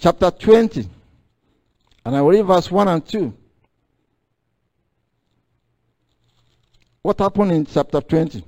Chapter 0.00 0.30
20. 0.30 0.88
And 2.04 2.16
I 2.16 2.22
will 2.22 2.30
read 2.30 2.46
verse 2.46 2.70
1 2.70 2.88
and 2.88 3.06
2. 3.06 3.34
What 7.02 7.18
happened 7.18 7.52
in 7.52 7.66
chapter 7.66 8.00
20? 8.00 8.44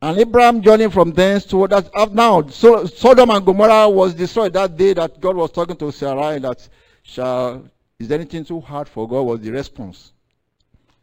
And 0.00 0.18
Abraham 0.18 0.62
journeyed 0.62 0.92
from 0.92 1.12
thence 1.12 1.44
to 1.46 1.66
that 1.68 1.90
now 2.12 2.46
so, 2.48 2.86
Sodom 2.86 3.30
and 3.30 3.44
Gomorrah 3.44 3.88
was 3.88 4.14
destroyed 4.14 4.52
that 4.52 4.76
day 4.76 4.92
that 4.92 5.20
God 5.20 5.34
was 5.36 5.50
talking 5.50 5.76
to 5.76 5.90
Sarai 5.90 6.38
that 6.38 6.68
shall 7.02 7.64
is 7.98 8.12
anything 8.12 8.44
too 8.44 8.60
hard 8.60 8.88
for 8.88 9.08
God 9.08 9.22
was 9.22 9.40
the 9.40 9.50
response. 9.50 10.12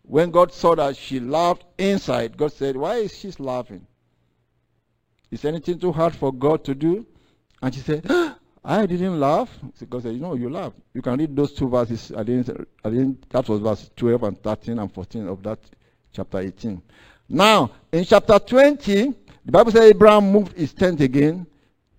When 0.03 0.31
God 0.31 0.53
saw 0.53 0.75
that 0.75 0.95
she 0.95 1.19
laughed 1.19 1.65
inside, 1.77 2.37
God 2.37 2.53
said, 2.53 2.77
Why 2.77 2.97
is 2.97 3.17
she 3.17 3.31
laughing? 3.37 3.85
Is 5.29 5.43
anything 5.43 5.77
too 5.77 5.91
hard 5.91 6.15
for 6.15 6.31
God 6.31 6.63
to 6.65 6.73
do? 6.73 7.05
And 7.65 7.73
she 7.73 7.81
said, 7.81 8.05
I 8.63 8.85
didn't 8.85 9.19
laugh. 9.19 9.49
God 9.89 10.03
said, 10.03 10.13
You 10.13 10.19
know, 10.19 10.35
you 10.35 10.51
laugh. 10.51 10.71
You 10.93 11.01
can 11.01 11.17
read 11.17 11.35
those 11.35 11.51
two 11.51 11.67
verses. 11.67 12.11
I 12.15 12.21
didn't, 12.21 12.67
I 12.83 12.91
didn't, 12.91 13.27
that 13.31 13.49
was 13.49 13.59
verse 13.59 13.89
12 13.95 14.21
and 14.21 14.43
13 14.43 14.77
and 14.77 14.93
14 14.93 15.27
of 15.27 15.41
that 15.41 15.57
chapter 16.11 16.37
18. 16.37 16.79
Now, 17.27 17.71
in 17.91 18.03
chapter 18.03 18.37
20, 18.37 19.13
the 19.45 19.51
Bible 19.51 19.71
says 19.71 19.85
Abraham 19.85 20.31
moved 20.31 20.55
his 20.55 20.75
tent 20.75 21.01
again 21.01 21.47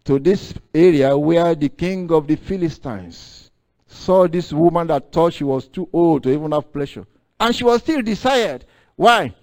to 0.05 0.21
this 0.21 0.55
area 0.73 1.19
where 1.19 1.53
the 1.57 1.69
king 1.69 2.13
of 2.13 2.29
the 2.29 2.37
Philistines 2.37 3.51
saw 3.89 4.29
this 4.29 4.53
woman 4.53 4.87
that 4.87 5.11
thought 5.11 5.33
she 5.33 5.43
was 5.43 5.67
too 5.67 5.89
old 5.93 6.23
to 6.23 6.31
even 6.31 6.53
have 6.53 6.73
pleasure. 6.73 7.05
And 7.41 7.53
she 7.53 7.65
was 7.65 7.81
still 7.81 8.03
desired. 8.03 8.65
Why? 8.95 9.35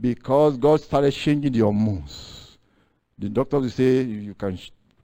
Because 0.00 0.56
God 0.58 0.80
started 0.80 1.10
changing 1.10 1.50
the 1.50 1.58
hormones. 1.58 2.56
The 3.18 3.28
doctors 3.28 3.74
say 3.74 4.02
you 4.02 4.34
can 4.34 4.56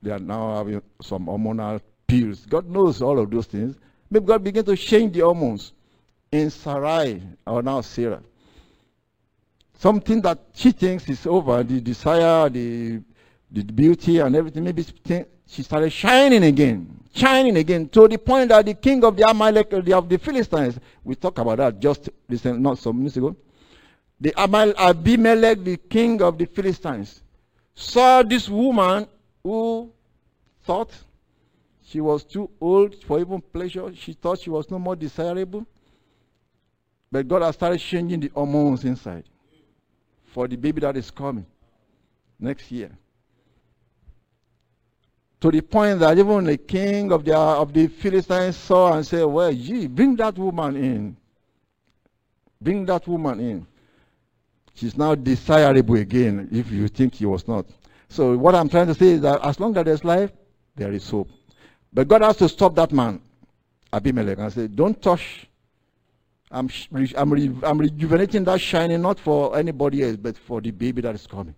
they 0.03 0.11
are 0.11 0.19
now 0.19 0.57
having 0.57 0.83
some 1.03 1.27
hormonal 1.27 1.81
pills. 2.07 2.47
God 2.47 2.69
knows 2.69 3.03
all 3.03 3.19
of 3.19 3.31
those 3.31 3.47
things. 3.47 3.77
Maybe 4.11 4.27
God 4.27 4.43
began 4.43 4.65
to 4.65 4.77
change 4.77 5.13
the 5.15 5.21
hormones 5.21 5.73
in 6.33 6.51
Sarai 6.51 7.23
or 7.47 7.63
now 7.63 7.81
Sarah. 7.81 8.23
Something 9.79 10.21
that 10.23 10.39
she 10.55 10.73
thinks 10.73 11.09
is 11.09 11.27
over, 11.27 11.63
the 11.63 11.81
desire, 11.81 12.49
the, 12.49 13.01
the 13.51 13.63
beauty 13.63 14.19
and 14.19 14.37
everything, 14.37 14.65
maybe 14.65 14.85
she 15.47 15.63
started 15.63 15.91
shining 15.91 16.45
again, 16.45 17.01
shining 17.15 17.57
again, 17.57 17.89
to 17.89 18.07
the 18.07 18.19
point 18.19 18.51
that 18.51 18.67
the 18.67 18.75
king 18.75 19.03
of 19.05 19.17
the 19.17 19.29
Amalek, 19.29 19.73
of 19.73 20.09
the 20.09 20.19
Philistines, 20.19 20.79
we 21.03 21.15
talked 21.15 21.39
about 21.39 21.59
that 21.59 21.81
just 21.81 22.11
not 22.45 22.79
some 22.79 22.99
minutes 22.99 23.17
ago. 23.17 23.35
The 24.21 24.35
Abimelech, 24.39 25.65
the 25.65 25.79
king 25.79 26.21
of 26.21 26.37
the 26.37 26.45
Philistines, 26.45 27.23
saw 27.75 28.23
this 28.23 28.49
woman 28.49 29.07
who 29.43 29.91
thought 30.71 30.93
she 31.83 32.01
was 32.01 32.23
too 32.23 32.49
old 32.61 32.95
for 33.03 33.19
even 33.19 33.41
pleasure. 33.41 33.93
She 33.97 34.13
thought 34.13 34.39
she 34.39 34.51
was 34.51 34.71
no 34.71 34.79
more 34.79 34.95
desirable. 34.95 35.67
But 37.11 37.27
God 37.27 37.43
has 37.43 37.57
started 37.57 37.81
changing 37.81 38.21
the 38.21 38.31
hormones 38.33 38.85
inside 38.85 39.25
for 40.27 40.47
the 40.47 40.55
baby 40.55 40.81
that 40.83 40.97
is 40.97 41.11
coming 41.11 41.45
next 42.39 42.71
year. 42.71 42.93
To 45.41 45.51
the 45.51 45.61
point 45.61 45.99
that 45.99 46.17
even 46.17 46.45
the 46.45 46.57
king 46.57 47.11
of 47.11 47.25
the, 47.25 47.37
of 47.37 47.73
the 47.73 47.89
Philistines 47.89 48.57
saw 48.57 48.93
and 48.93 49.05
said, 49.05 49.25
Well, 49.25 49.53
gee, 49.53 49.89
bring 49.89 50.15
that 50.17 50.39
woman 50.39 50.77
in. 50.77 51.17
Bring 52.61 52.87
that 52.87 53.09
woman 53.09 53.41
in. 53.41 53.67
She's 54.75 54.97
now 54.97 55.17
desirable 55.17 55.97
again 55.97 56.49
if 56.53 56.71
you 56.71 56.87
think 56.87 57.15
she 57.17 57.27
was 57.27 57.49
not. 57.49 57.67
So 58.09 58.37
what 58.37 58.55
I'm 58.55 58.69
trying 58.69 58.87
to 58.87 58.95
say 58.95 59.09
is 59.09 59.23
that 59.23 59.45
as 59.45 59.59
long 59.59 59.77
as 59.77 59.85
there's 59.85 60.05
life, 60.05 60.31
there 60.77 60.93
is 60.93 61.09
hope. 61.09 61.29
But 61.93 62.09
God 62.09 62.23
has 62.23 62.37
to 62.39 62.49
stop 62.49 62.75
that 62.77 62.93
man, 62.93 63.21
Abimelech, 63.93 64.39
and 64.39 64.53
say, 64.53 64.67
don't 64.69 65.01
touch. 65.01 65.47
I'm, 66.51 66.69
I'm, 67.17 67.33
re, 67.33 67.57
I'm 67.63 67.79
rejuvenating 67.79 68.45
that 68.45 68.61
shining 68.61 69.03
not 69.03 69.19
for 69.19 69.57
anybody 69.57 70.03
else, 70.03 70.17
but 70.17 70.37
for 70.37 70.61
the 70.61 70.71
baby 70.71 71.01
that 71.03 71.15
is 71.15 71.27
coming. 71.27 71.55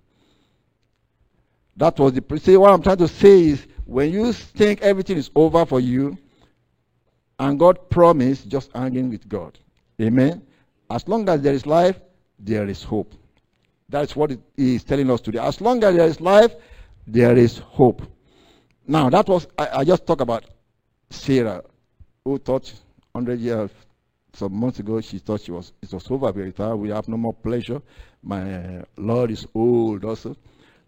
That 1.76 1.98
was 1.98 2.12
the. 2.12 2.38
See, 2.38 2.56
what 2.56 2.70
I'm 2.70 2.82
trying 2.82 2.98
to 2.98 3.08
say 3.08 3.44
is 3.44 3.66
when 3.86 4.12
you 4.12 4.32
think 4.32 4.82
everything 4.82 5.16
is 5.16 5.30
over 5.34 5.64
for 5.64 5.80
you, 5.80 6.18
and 7.38 7.58
God 7.58 7.88
promised, 7.88 8.48
just 8.48 8.70
hanging 8.74 9.08
with 9.08 9.28
God. 9.28 9.58
Amen. 10.00 10.42
As 10.90 11.08
long 11.08 11.28
as 11.28 11.40
there 11.40 11.54
is 11.54 11.64
life, 11.64 11.98
there 12.38 12.68
is 12.68 12.82
hope. 12.82 13.14
That's 13.88 14.14
what 14.14 14.30
he 14.56 14.74
is 14.76 14.84
telling 14.84 15.10
us 15.10 15.20
today. 15.20 15.38
As 15.38 15.60
long 15.60 15.82
as 15.82 15.96
there 15.96 16.06
is 16.06 16.20
life, 16.20 16.54
there 17.06 17.36
is 17.36 17.58
hope. 17.58 18.02
Now, 18.86 19.08
that 19.10 19.28
was, 19.28 19.46
I, 19.58 19.68
I 19.78 19.84
just 19.84 20.06
talked 20.06 20.20
about 20.20 20.44
Sarah, 21.10 21.62
who 22.24 22.38
thought 22.38 22.72
100 23.12 23.38
years, 23.38 23.70
some 24.34 24.54
months 24.54 24.78
ago, 24.78 25.00
she 25.00 25.18
thought 25.18 25.42
she 25.42 25.52
was, 25.52 25.72
it 25.82 25.92
was 25.92 26.10
over 26.10 26.32
with 26.32 26.56
her. 26.56 26.74
We 26.76 26.88
have 26.88 27.06
no 27.06 27.16
more 27.16 27.34
pleasure. 27.34 27.80
My 28.22 28.54
uh, 28.54 28.84
Lord 28.96 29.30
is 29.30 29.46
old 29.54 30.04
also. 30.04 30.36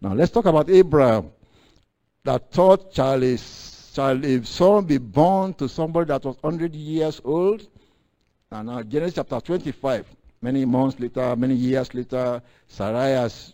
Now, 0.01 0.13
let's 0.13 0.31
talk 0.31 0.45
about 0.45 0.69
Abraham, 0.69 1.31
that 2.23 2.51
thought, 2.51 2.93
shall 2.93 3.23
a, 3.23 3.37
shall 3.37 4.25
a 4.25 4.43
son 4.43 4.85
be 4.85 4.97
born 4.97 5.53
to 5.55 5.69
somebody 5.69 6.07
that 6.07 6.25
was 6.25 6.35
100 6.41 6.75
years 6.75 7.21
old? 7.23 7.65
And 8.51 8.67
now, 8.67 8.83
Genesis 8.83 9.15
chapter 9.15 9.39
25. 9.39 10.05
Many 10.41 10.65
months 10.65 10.99
later, 10.99 11.35
many 11.35 11.55
years 11.55 11.93
later, 11.93 12.41
Sarai 12.67 13.11
has 13.11 13.53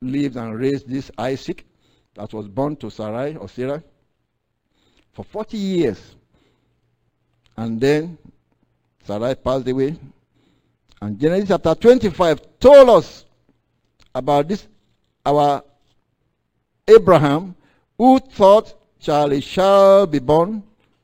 lived 0.00 0.36
and 0.36 0.58
raised 0.58 0.88
this 0.88 1.10
Isaac 1.18 1.64
that 2.14 2.32
was 2.32 2.48
born 2.48 2.76
to 2.76 2.90
Sarai 2.90 3.36
or 3.36 3.48
Sarah 3.48 3.82
for 5.12 5.24
40 5.24 5.56
years. 5.56 6.14
And 7.56 7.80
then 7.80 8.18
Sarai 9.04 9.34
passed 9.34 9.68
away. 9.68 9.96
And 11.00 11.18
Genesis 11.18 11.48
chapter 11.48 11.74
25 11.74 12.58
told 12.60 12.88
us 12.90 13.24
about 14.14 14.48
this, 14.48 14.66
our 15.24 15.62
Abraham, 16.86 17.54
who 17.98 18.18
thought 18.18 18.74
Charlie 19.00 19.40
shall 19.40 20.06
be 20.06 20.18
born 20.18 20.62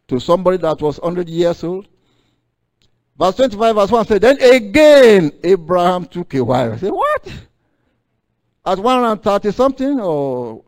to 0.08 0.20
somebody 0.20 0.56
that 0.58 0.80
was 0.80 1.00
100 1.00 1.28
years 1.28 1.62
old. 1.64 1.88
Verse 3.18 3.34
25, 3.36 3.74
verse 3.74 3.90
1 3.90 4.06
said, 4.06 4.20
Then 4.22 4.40
again 4.40 5.32
Abraham 5.42 6.06
took 6.06 6.32
a 6.34 6.44
wife. 6.44 6.74
I 6.74 6.76
said, 6.78 6.92
What? 6.92 7.32
At 8.64 8.78
130 8.78 9.52
something? 9.52 10.00
Or 10.00 10.62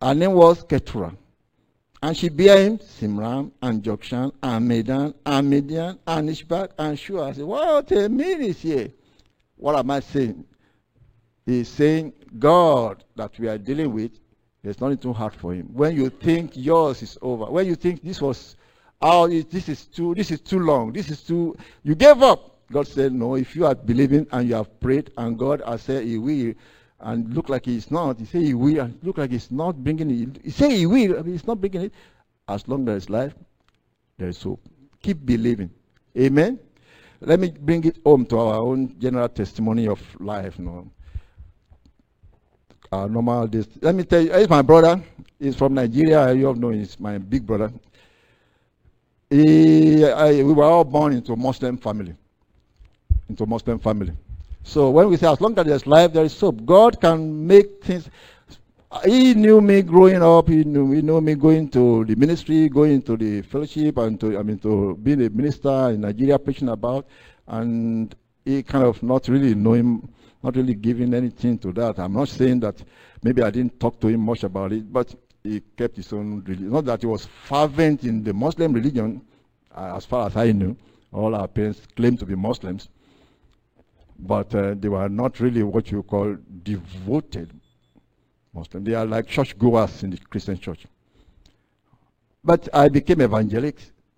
her 0.00 0.14
name 0.14 0.32
was 0.32 0.62
Keturah. 0.62 1.14
And 2.00 2.16
she 2.16 2.28
bare 2.28 2.58
him 2.58 2.78
Zimran 2.78 3.50
and 3.60 3.82
Jokshan 3.82 4.32
and 4.42 4.68
Medan 4.68 5.14
and 5.26 5.50
Midian 5.50 5.98
and 6.06 6.28
Ishbak 6.28 6.70
and 6.78 6.96
Shuah. 6.96 7.30
I 7.30 7.32
said, 7.32 7.44
What 7.44 7.90
a 7.90 8.08
minute 8.08 8.56
here. 8.56 8.92
What 9.56 9.76
am 9.76 9.90
I 9.90 10.00
saying? 10.00 10.44
He's 11.44 11.68
saying 11.68 12.12
God 12.38 13.02
that 13.16 13.36
we 13.38 13.48
are 13.48 13.58
dealing 13.58 13.92
with, 13.92 14.12
there's 14.62 14.80
nothing 14.80 14.98
too 14.98 15.12
hard 15.12 15.34
for 15.34 15.54
him. 15.54 15.68
When 15.72 15.96
you 15.96 16.10
think 16.10 16.52
yours 16.54 17.02
is 17.02 17.18
over, 17.20 17.46
when 17.46 17.66
you 17.66 17.74
think 17.74 18.02
this 18.02 18.20
was 18.20 18.56
Oh, 19.00 19.28
this 19.28 19.68
is 19.68 19.86
too, 19.86 20.14
this 20.14 20.30
is 20.30 20.40
too 20.40 20.58
long. 20.58 20.92
This 20.92 21.08
is 21.10 21.22
too, 21.22 21.56
you 21.84 21.94
gave 21.94 22.22
up. 22.22 22.56
God 22.70 22.86
said, 22.86 23.12
no, 23.12 23.36
if 23.36 23.54
you 23.54 23.64
are 23.64 23.74
believing 23.74 24.26
and 24.32 24.48
you 24.48 24.56
have 24.56 24.80
prayed 24.80 25.10
and 25.16 25.38
God 25.38 25.62
has 25.64 25.82
said 25.82 26.04
he 26.04 26.18
will, 26.18 26.52
and 27.00 27.32
look 27.34 27.48
like 27.48 27.64
he's 27.64 27.90
not, 27.90 28.18
he 28.18 28.24
say 28.24 28.42
he 28.42 28.54
will, 28.54 28.80
and 28.80 28.98
look 29.02 29.18
like 29.18 29.30
he's 29.30 29.50
not 29.50 29.82
bringing 29.82 30.10
it. 30.10 30.40
He 30.42 30.50
say 30.50 30.76
he 30.76 30.86
will, 30.86 31.22
he's 31.22 31.46
not 31.46 31.60
bringing 31.60 31.82
it. 31.82 31.92
As 32.48 32.66
long 32.66 32.80
as 32.82 32.86
there 32.86 32.96
is 32.96 33.10
life, 33.10 33.34
there 34.16 34.28
is 34.28 34.42
hope. 34.42 34.60
Keep 35.02 35.24
believing. 35.24 35.70
Amen. 36.16 36.58
Let 37.20 37.40
me 37.40 37.50
bring 37.50 37.84
it 37.84 37.98
home 38.04 38.26
to 38.26 38.38
our 38.38 38.56
own 38.56 38.98
general 38.98 39.28
testimony 39.28 39.86
of 39.86 40.00
life. 40.20 40.58
No, 40.58 40.90
Our 42.90 43.08
normal 43.08 43.46
days. 43.46 43.68
Let 43.80 43.94
me 43.94 44.04
tell 44.04 44.20
you, 44.22 44.32
he's 44.32 44.48
my 44.48 44.62
brother. 44.62 45.02
He's 45.38 45.56
from 45.56 45.74
Nigeria. 45.74 46.32
You 46.32 46.48
all 46.48 46.54
know 46.54 46.70
he's 46.70 46.98
my 46.98 47.18
big 47.18 47.46
brother. 47.46 47.72
He, 49.30 50.04
I, 50.04 50.42
we 50.42 50.52
were 50.52 50.64
all 50.64 50.84
born 50.84 51.12
into 51.12 51.32
a 51.32 51.36
Muslim 51.36 51.76
family. 51.76 52.14
Into 53.28 53.44
a 53.44 53.46
Muslim 53.46 53.78
family. 53.78 54.12
So 54.68 54.90
when 54.90 55.08
we 55.08 55.16
say 55.16 55.26
as 55.26 55.40
long 55.40 55.58
as 55.58 55.64
there's 55.64 55.86
life, 55.86 56.12
there 56.12 56.26
is 56.26 56.38
hope. 56.38 56.66
God 56.66 57.00
can 57.00 57.46
make 57.46 57.82
things. 57.82 58.10
he 59.02 59.32
knew 59.32 59.62
me 59.62 59.80
growing 59.80 60.22
up. 60.22 60.46
He 60.46 60.62
knew, 60.62 60.92
he 60.92 61.00
knew 61.00 61.22
me 61.22 61.36
going 61.36 61.70
to 61.70 62.04
the 62.04 62.14
ministry, 62.16 62.68
going 62.68 63.00
to 63.02 63.16
the 63.16 63.40
fellowship, 63.40 63.96
and 63.96 64.20
to 64.20 64.38
I 64.38 64.42
mean 64.42 64.58
to 64.58 64.94
being 65.02 65.24
a 65.24 65.30
minister 65.30 65.88
in 65.88 66.02
Nigeria, 66.02 66.38
preaching 66.38 66.68
about. 66.68 67.06
And 67.46 68.14
he 68.44 68.62
kind 68.62 68.84
of 68.84 69.02
not 69.02 69.26
really 69.28 69.54
knowing, 69.54 70.06
not 70.42 70.54
really 70.54 70.74
giving 70.74 71.14
anything 71.14 71.58
to 71.60 71.72
that. 71.72 71.98
I'm 71.98 72.12
not 72.12 72.28
saying 72.28 72.60
that 72.60 72.76
maybe 73.22 73.42
I 73.42 73.48
didn't 73.48 73.80
talk 73.80 73.98
to 74.00 74.08
him 74.08 74.20
much 74.20 74.44
about 74.44 74.74
it, 74.74 74.92
but 74.92 75.14
he 75.42 75.62
kept 75.78 75.96
his 75.96 76.12
own 76.12 76.42
religion. 76.46 76.70
Not 76.72 76.84
that 76.84 77.00
he 77.00 77.06
was 77.06 77.24
fervent 77.24 78.04
in 78.04 78.22
the 78.22 78.34
Muslim 78.34 78.74
religion, 78.74 79.22
uh, 79.74 79.94
as 79.96 80.04
far 80.04 80.26
as 80.26 80.36
I 80.36 80.52
knew. 80.52 80.76
All 81.10 81.34
our 81.34 81.48
parents 81.48 81.80
claimed 81.96 82.18
to 82.18 82.26
be 82.26 82.34
Muslims, 82.34 82.90
but 84.18 84.54
uh, 84.54 84.74
they 84.78 84.88
were 84.88 85.08
not 85.08 85.40
really 85.40 85.62
what 85.62 85.90
you 85.90 86.02
call 86.02 86.36
devoted 86.62 87.50
Muslims. 88.52 88.86
They 88.86 88.94
are 88.94 89.06
like 89.06 89.28
church 89.28 89.56
goers 89.58 90.02
in 90.02 90.10
the 90.10 90.18
Christian 90.18 90.58
church. 90.58 90.86
But 92.44 92.68
I 92.72 92.88
became 92.88 93.20
evangelic, 93.22 93.76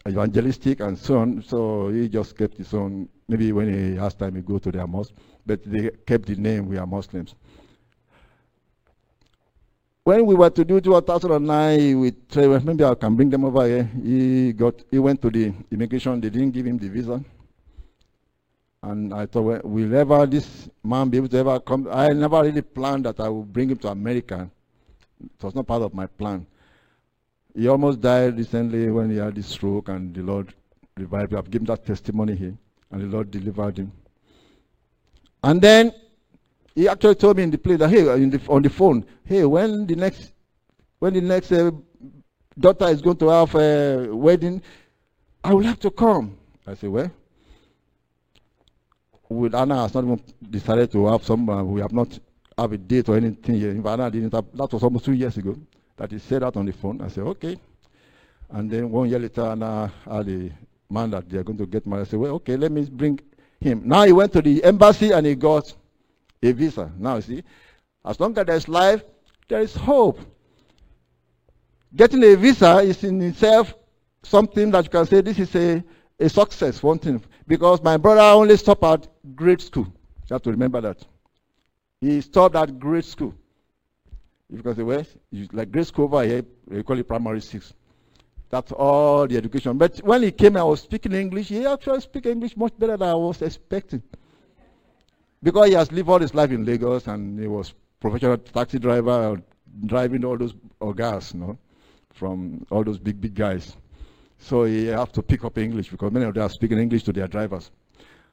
evangelistic 0.08 0.80
and 0.80 0.96
so 0.96 1.18
on, 1.18 1.42
so 1.42 1.88
he 1.88 2.08
just 2.08 2.36
kept 2.36 2.56
his 2.56 2.72
own. 2.72 3.08
Maybe 3.28 3.52
when 3.52 3.72
he 3.72 3.96
has 3.96 4.14
time, 4.14 4.36
he 4.36 4.42
go 4.42 4.58
to 4.58 4.72
their 4.72 4.86
mosque, 4.86 5.12
but 5.46 5.60
they 5.64 5.90
kept 6.06 6.26
the 6.26 6.36
name, 6.36 6.68
we 6.68 6.78
are 6.78 6.86
Muslims. 6.86 7.34
When 10.02 10.24
we 10.26 10.34
were 10.34 10.50
to 10.50 10.64
do 10.64 10.80
2009 10.80 12.00
with 12.00 12.28
Trevor, 12.28 12.60
maybe 12.60 12.84
I 12.84 12.94
can 12.94 13.14
bring 13.14 13.30
them 13.30 13.44
over 13.44 13.66
here. 13.66 13.84
He 14.02 14.52
got, 14.54 14.74
he 14.90 14.98
went 14.98 15.20
to 15.22 15.30
the 15.30 15.52
immigration. 15.70 16.20
They 16.20 16.30
didn't 16.30 16.52
give 16.52 16.66
him 16.66 16.78
the 16.78 16.88
visa. 16.88 17.22
And 18.82 19.12
I 19.12 19.26
thought, 19.26 19.64
will 19.64 19.94
ever 19.94 20.26
this 20.26 20.68
man 20.82 21.10
be 21.10 21.18
able 21.18 21.28
to 21.28 21.36
ever 21.38 21.60
come? 21.60 21.88
I 21.90 22.08
never 22.08 22.42
really 22.42 22.62
planned 22.62 23.04
that 23.04 23.20
I 23.20 23.28
would 23.28 23.52
bring 23.52 23.70
him 23.70 23.78
to 23.78 23.88
America. 23.88 24.50
It 25.22 25.42
was 25.42 25.54
not 25.54 25.66
part 25.66 25.82
of 25.82 25.92
my 25.92 26.06
plan. 26.06 26.46
He 27.54 27.68
almost 27.68 28.00
died 28.00 28.38
recently 28.38 28.90
when 28.90 29.10
he 29.10 29.16
had 29.16 29.34
this 29.34 29.48
stroke, 29.48 29.88
and 29.88 30.14
the 30.14 30.22
Lord 30.22 30.54
revived 30.96 31.32
him. 31.32 31.38
I've 31.38 31.50
given 31.50 31.66
that 31.66 31.84
testimony 31.84 32.34
here, 32.34 32.56
and 32.90 33.02
the 33.02 33.06
Lord 33.06 33.30
delivered 33.30 33.78
him. 33.78 33.92
And 35.42 35.60
then 35.60 35.92
he 36.74 36.88
actually 36.88 37.16
told 37.16 37.36
me 37.36 37.42
in 37.42 37.50
the 37.50 37.58
place 37.58 37.78
that 37.78 37.90
hey, 37.90 38.02
the, 38.02 38.40
on 38.48 38.62
the 38.62 38.70
phone, 38.70 39.04
hey, 39.24 39.44
when 39.44 39.86
the 39.86 39.96
next, 39.96 40.32
when 41.00 41.12
the 41.12 41.20
next 41.20 41.52
uh, 41.52 41.70
daughter 42.58 42.86
is 42.86 43.02
going 43.02 43.16
to 43.18 43.28
have 43.28 43.54
a 43.56 44.08
wedding, 44.10 44.62
I 45.44 45.52
would 45.52 45.66
like 45.66 45.80
to 45.80 45.90
come. 45.90 46.38
I 46.66 46.74
said, 46.74 46.90
well, 46.90 47.10
with 49.30 49.54
Anna 49.54 49.82
has 49.82 49.94
not 49.94 50.04
even 50.04 50.20
decided 50.50 50.90
to 50.92 51.06
have 51.06 51.24
some, 51.24 51.48
uh, 51.48 51.62
we 51.62 51.80
have 51.80 51.92
not 51.92 52.18
have 52.58 52.72
a 52.72 52.76
date 52.78 53.08
or 53.08 53.16
anything 53.16 53.54
yet. 53.54 53.76
If 53.76 53.86
Anna 53.86 54.10
didn't 54.10 54.34
have, 54.34 54.44
that 54.54 54.72
was 54.72 54.82
almost 54.82 55.04
two 55.04 55.12
years 55.12 55.36
ago 55.36 55.56
that 55.96 56.10
he 56.10 56.18
said 56.18 56.42
that 56.42 56.56
on 56.56 56.66
the 56.66 56.72
phone. 56.72 57.00
I 57.00 57.08
said, 57.08 57.24
okay. 57.24 57.56
And 58.50 58.68
then 58.68 58.90
one 58.90 59.08
year 59.08 59.20
later, 59.20 59.42
Anna 59.42 59.92
had 60.04 60.28
a 60.28 60.50
man 60.90 61.10
that 61.12 61.30
they're 61.30 61.44
going 61.44 61.58
to 61.58 61.66
get 61.66 61.86
married. 61.86 62.02
I 62.02 62.10
said, 62.10 62.18
well, 62.18 62.34
okay, 62.34 62.56
let 62.56 62.72
me 62.72 62.84
bring 62.90 63.20
him. 63.60 63.82
Now 63.84 64.02
he 64.02 64.12
went 64.12 64.32
to 64.32 64.42
the 64.42 64.64
embassy 64.64 65.12
and 65.12 65.24
he 65.24 65.36
got 65.36 65.72
a 66.42 66.50
visa. 66.50 66.90
Now, 66.98 67.16
you 67.16 67.22
see, 67.22 67.44
as 68.04 68.18
long 68.18 68.36
as 68.36 68.46
there's 68.46 68.68
life, 68.68 69.04
there 69.48 69.60
is 69.60 69.76
hope. 69.76 70.18
Getting 71.94 72.24
a 72.24 72.34
visa 72.34 72.78
is 72.78 73.04
in 73.04 73.22
itself 73.22 73.74
something 74.24 74.72
that 74.72 74.84
you 74.84 74.90
can 74.90 75.06
say 75.06 75.20
this 75.20 75.38
is 75.38 75.54
a, 75.54 75.84
a 76.20 76.28
success, 76.28 76.82
one 76.82 76.98
thing. 76.98 77.22
Because 77.46 77.82
my 77.82 77.96
brother 77.96 78.20
only 78.20 78.56
stopped 78.56 78.84
at 78.84 79.08
grade 79.34 79.60
school. 79.60 79.86
You 80.28 80.34
have 80.34 80.42
to 80.42 80.50
remember 80.50 80.80
that. 80.80 81.04
He 82.00 82.20
stopped 82.20 82.54
at 82.54 82.78
grade 82.78 83.04
school. 83.04 83.34
Can 84.62 84.76
say, 84.76 84.82
well, 84.82 85.04
like 85.52 85.70
grade 85.70 85.86
school 85.86 86.04
over 86.06 86.24
here, 86.24 86.44
we 86.66 86.82
call 86.82 86.98
it 86.98 87.08
primary 87.08 87.40
six. 87.40 87.72
That's 88.50 88.72
all 88.72 89.28
the 89.28 89.36
education. 89.36 89.78
But 89.78 89.98
when 89.98 90.22
he 90.22 90.32
came, 90.32 90.56
I 90.56 90.64
was 90.64 90.80
speaking 90.80 91.12
English. 91.12 91.48
He 91.48 91.64
actually 91.66 92.00
speak 92.00 92.26
English 92.26 92.56
much 92.56 92.72
better 92.76 92.96
than 92.96 93.08
I 93.08 93.14
was 93.14 93.40
expecting. 93.42 94.02
Because 95.42 95.68
he 95.68 95.74
has 95.74 95.90
lived 95.92 96.08
all 96.08 96.18
his 96.18 96.34
life 96.34 96.50
in 96.50 96.64
Lagos 96.64 97.06
and 97.06 97.38
he 97.38 97.46
was 97.46 97.72
professional 98.00 98.36
taxi 98.38 98.78
driver, 98.78 99.40
driving 99.86 100.24
all 100.24 100.36
those 100.36 100.54
gas, 100.96 101.32
you 101.32 101.40
know, 101.40 101.58
from 102.12 102.66
all 102.70 102.82
those 102.82 102.98
big, 102.98 103.20
big 103.20 103.34
guys. 103.34 103.76
So 104.40 104.64
he 104.64 104.86
have 104.86 105.12
to 105.12 105.22
pick 105.22 105.44
up 105.44 105.58
English 105.58 105.90
because 105.90 106.10
many 106.10 106.24
of 106.24 106.34
them 106.34 106.42
are 106.42 106.48
speaking 106.48 106.78
English 106.78 107.04
to 107.04 107.12
their 107.12 107.28
drivers. 107.28 107.70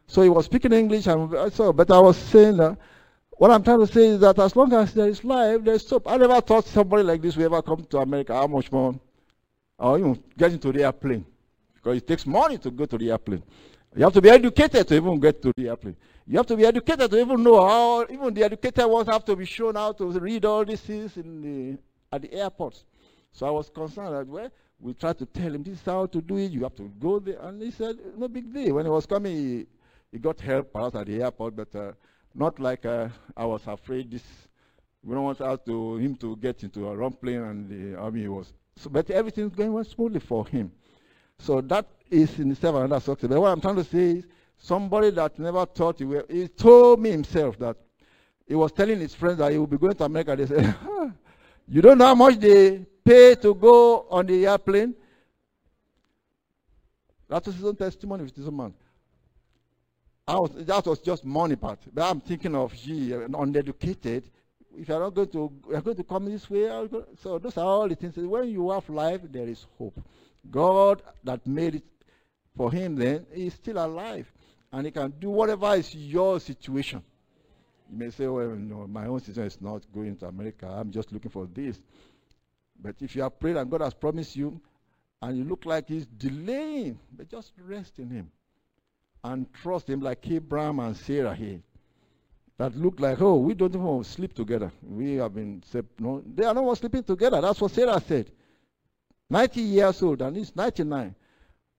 So 0.08 0.22
he 0.22 0.30
was 0.30 0.46
speaking 0.46 0.72
English, 0.72 1.06
and 1.06 1.34
uh, 1.34 1.50
so, 1.50 1.74
but 1.74 1.92
I 1.92 2.00
was 2.00 2.18
saying 2.18 2.58
that 2.58 2.78
what 3.32 3.52
I'm 3.52 3.62
trying 3.62 3.86
to 3.86 3.88
say 3.88 4.08
is 4.08 4.20
that 4.22 4.40
as 4.40 4.56
long 4.56 4.74
as 4.74 4.94
there 4.94 5.10
is 5.10 5.24
life, 5.24 5.64
there 5.64 5.76
is 5.76 5.88
hope. 5.88 6.10
I 6.10 6.18
never 6.18 6.40
thought 6.42 6.66
somebody 6.66 7.04
like 7.04 7.22
this 7.22 7.36
would 7.36 7.46
ever 7.46 7.62
come 7.62 7.84
to 7.84 7.98
America. 8.00 8.34
How 8.34 8.48
much 8.48 8.72
more? 8.72 9.00
Or 9.78 10.00
even 10.00 10.24
get 10.38 10.54
into 10.54 10.72
the 10.72 10.84
airplane. 10.84 11.26
Because 11.76 11.98
it 11.98 12.08
takes 12.08 12.26
money 12.26 12.58
to 12.58 12.72
go 12.72 12.86
to 12.86 12.98
the 12.98 13.12
airplane. 13.12 13.44
You 13.96 14.04
have 14.06 14.14
to 14.14 14.22
be 14.22 14.30
educated 14.30 14.88
to 14.88 14.96
even 14.96 15.20
get 15.20 15.42
to 15.42 15.52
the 15.56 15.68
airplane. 15.68 15.96
You 16.26 16.38
have 16.38 16.48
to 16.48 16.56
be 16.56 16.66
educated 16.66 17.12
to 17.12 17.20
even 17.20 17.44
know 17.44 17.66
how, 17.66 18.04
even 18.10 18.34
the 18.34 18.44
educated 18.44 18.86
ones 18.86 19.08
have 19.08 19.26
to 19.26 19.36
be 19.36 19.46
shown 19.46 19.76
how 19.76 19.92
to 19.94 20.06
read 20.06 20.46
all 20.46 20.66
these 20.66 20.82
things 20.82 21.18
in 21.18 21.42
the, 21.42 21.78
at 22.16 22.22
the 22.22 22.34
airports. 22.34 22.86
So 23.32 23.46
I 23.46 23.52
was 23.52 23.70
concerned 23.70 24.16
that, 24.16 24.28
well, 24.28 24.50
we 24.80 24.94
tried 24.94 25.18
to 25.18 25.26
tell 25.26 25.54
him 25.54 25.64
this 25.64 25.76
is 25.76 25.86
how 25.86 26.06
to 26.06 26.22
do 26.22 26.38
it. 26.38 26.52
You 26.52 26.64
have 26.64 26.76
to 26.76 26.92
go 27.00 27.20
there. 27.20 27.40
And 27.42 27.62
he 27.62 27.72
said, 27.72 27.98
no 28.16 28.28
big 28.28 28.54
deal. 28.54 28.76
When 28.76 28.86
he 28.86 28.92
was 28.92 29.06
coming, 29.06 29.36
he, 29.36 29.66
he 30.12 30.20
got 30.20 30.40
help 30.40 30.72
perhaps 30.72 30.96
at 30.96 31.08
the 31.08 31.22
airport, 31.22 31.56
but 31.56 31.76
uh, 31.76 31.92
not 32.36 32.60
like 32.60 32.86
uh, 32.86 33.10
I 33.36 33.46
was 33.46 33.62
afraid 33.66 34.12
this. 34.12 34.24
We 35.04 35.16
don't 35.16 35.24
want 35.24 35.66
to 35.66 35.96
him 35.98 36.16
to 36.18 36.36
get 36.38 36.64
into 36.64 36.88
a 36.90 36.96
wrong 36.96 37.14
plane 37.14 37.42
and 37.42 37.70
the 37.70 37.98
army 37.98 38.28
was. 38.28 38.54
So, 38.76 38.90
but 38.90 39.10
everything's 39.10 39.56
going 39.56 39.84
smoothly 39.84 40.20
for 40.20 40.46
him. 40.48 40.72
So 41.40 41.62
that 41.62 41.88
is 42.10 42.40
in 42.40 42.52
itself 42.52 42.76
another 42.76 43.00
success. 43.00 43.30
But 43.30 43.40
what 43.40 43.52
I'm 43.52 43.62
trying 43.62 43.76
to 43.76 43.84
say 43.84 44.12
is 44.12 44.28
somebody 44.58 45.12
that 45.12 45.38
never 45.40 45.66
thought 45.66 46.00
he 46.00 46.06
will. 46.06 46.24
He 46.30 46.48
told 46.48 47.00
me 47.00 47.12
himself 47.12 47.58
that 47.60 47.78
he 48.48 48.56
was 48.56 48.72
telling 48.72 49.00
his 49.00 49.14
friends 49.14 49.38
that 49.40 49.52
he 49.52 49.58
will 49.58 49.68
be 49.68 49.78
going 49.78 49.96
to 49.96 50.04
America. 50.04 50.36
They 50.36 50.46
said, 50.46 50.76
"You 51.68 51.82
don't 51.82 51.98
know 51.98 52.06
how 52.08 52.16
much 52.16 52.40
they 52.40 52.86
pay 53.08 53.36
to 53.36 53.56
go 53.56 54.06
on 54.10 54.26
the 54.26 54.46
airplane. 54.46 54.94
That 57.30 57.46
was 57.46 57.56
his 57.56 57.64
own 57.64 57.76
testimony 57.76 58.24
with 58.24 58.36
his 58.36 58.48
own 58.48 58.58
man. 58.58 58.74
Was, 60.28 60.52
that 60.66 60.86
was 60.86 61.00
just 61.00 61.24
money 61.24 61.56
part. 61.56 61.80
But 61.94 62.10
I'm 62.10 62.20
thinking 62.20 62.54
of 62.54 62.76
gee, 62.76 63.14
uh, 63.14 63.28
uneducated. 63.38 64.30
If 64.78 64.90
you're 64.90 65.00
not 65.00 65.14
going 65.14 65.30
to 65.30 65.52
you're 65.70 65.82
going 65.82 65.98
to 65.98 66.04
come 66.04 66.26
this 66.26 66.50
way, 66.50 66.68
so 67.22 67.40
those 67.40 67.58
are 67.58 67.66
all 67.66 67.88
the 67.88 67.96
things. 67.96 68.18
When 68.18 68.50
you 68.50 68.70
have 68.72 68.90
life, 68.90 69.22
there 69.32 69.48
is 69.48 69.66
hope. 69.78 70.00
God 70.52 71.02
that 71.24 71.48
made 71.48 71.76
it 71.76 71.84
for 72.56 72.72
him 72.72 72.96
then 72.96 73.26
is 73.34 73.54
still 73.54 73.78
alive. 73.78 74.32
And 74.72 74.86
he 74.86 74.92
can 74.92 75.14
do 75.20 75.30
whatever 75.30 75.74
is 75.76 75.96
your 75.96 76.40
situation. 76.42 77.02
You 77.90 77.98
may 77.98 78.10
say, 78.10 78.28
well, 78.28 78.50
no, 78.50 78.86
my 78.86 79.06
own 79.08 79.22
situation 79.22 79.48
is 79.48 79.62
not 79.62 79.82
going 79.94 80.18
to 80.18 80.26
America. 80.28 80.68
I'm 80.68 80.92
just 80.92 81.12
looking 81.14 81.32
for 81.32 81.48
this. 81.54 81.80
But 82.82 82.96
if 83.02 83.16
you 83.16 83.24
have 83.24 83.40
prayed 83.40 83.58
and 83.58 83.70
God 83.70 83.82
has 83.82 83.94
promised 83.94 84.36
you, 84.36 84.60
and 85.22 85.38
you 85.38 85.44
look 85.44 85.66
like 85.66 85.88
He's 85.88 86.06
delaying, 86.06 87.00
but 87.16 87.30
just 87.30 87.52
rest 87.66 88.00
in 88.00 88.10
Him 88.10 88.32
and 89.24 89.52
trust 89.54 89.90
Him 89.90 90.02
like 90.02 90.30
Abraham 90.30 90.80
and 90.80 90.96
Sarah 90.96 91.34
here. 91.34 91.60
That 92.58 92.76
look 92.76 93.00
like, 93.00 93.22
oh, 93.22 93.38
we 93.38 93.54
don't 93.54 93.76
even 93.76 94.04
sleep 94.04 94.34
together. 94.34 94.72
We 94.82 95.16
have 95.16 95.36
been, 95.36 95.64
no, 96.00 96.24
they 96.26 96.44
are 96.44 96.54
not 96.54 96.78
sleeping 96.78 97.04
together. 97.04 97.40
That's 97.40 97.62
what 97.62 97.72
Sarah 97.72 98.02
said. 98.02 98.32
90 99.30 99.62
years 99.62 100.02
old, 100.02 100.22
and 100.22 100.36
he's 100.36 100.56
99. 100.56 101.14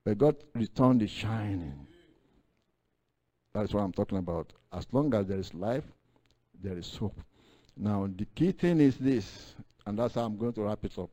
But 0.04 0.18
God 0.18 0.36
returned 0.54 1.00
the 1.00 1.08
shining. 1.08 1.86
That's 3.52 3.72
what 3.72 3.82
I'm 3.82 3.92
talking 3.92 4.18
about. 4.18 4.52
As 4.72 4.86
long 4.92 5.12
as 5.14 5.26
there 5.26 5.38
is 5.38 5.52
life, 5.52 5.84
there 6.62 6.78
is 6.78 6.94
hope. 6.94 7.20
Now, 7.76 8.08
the 8.14 8.26
key 8.34 8.52
thing 8.52 8.80
is 8.80 8.96
this 8.98 9.54
and 9.88 9.98
that's 9.98 10.14
how 10.14 10.26
I'm 10.26 10.36
going 10.36 10.52
to 10.52 10.62
wrap 10.64 10.84
it 10.84 10.98
up. 10.98 11.08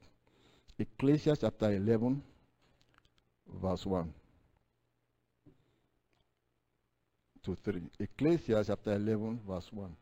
Ecclesiastes 0.77 1.41
chapter 1.41 1.71
11, 1.71 2.21
verse 3.61 3.85
1 3.85 4.13
to 7.43 7.55
3. 7.55 7.81
Ecclesiastes 8.01 8.67
chapter 8.67 8.91
11, 8.91 9.39
verse 9.47 9.69
1. 9.71 9.95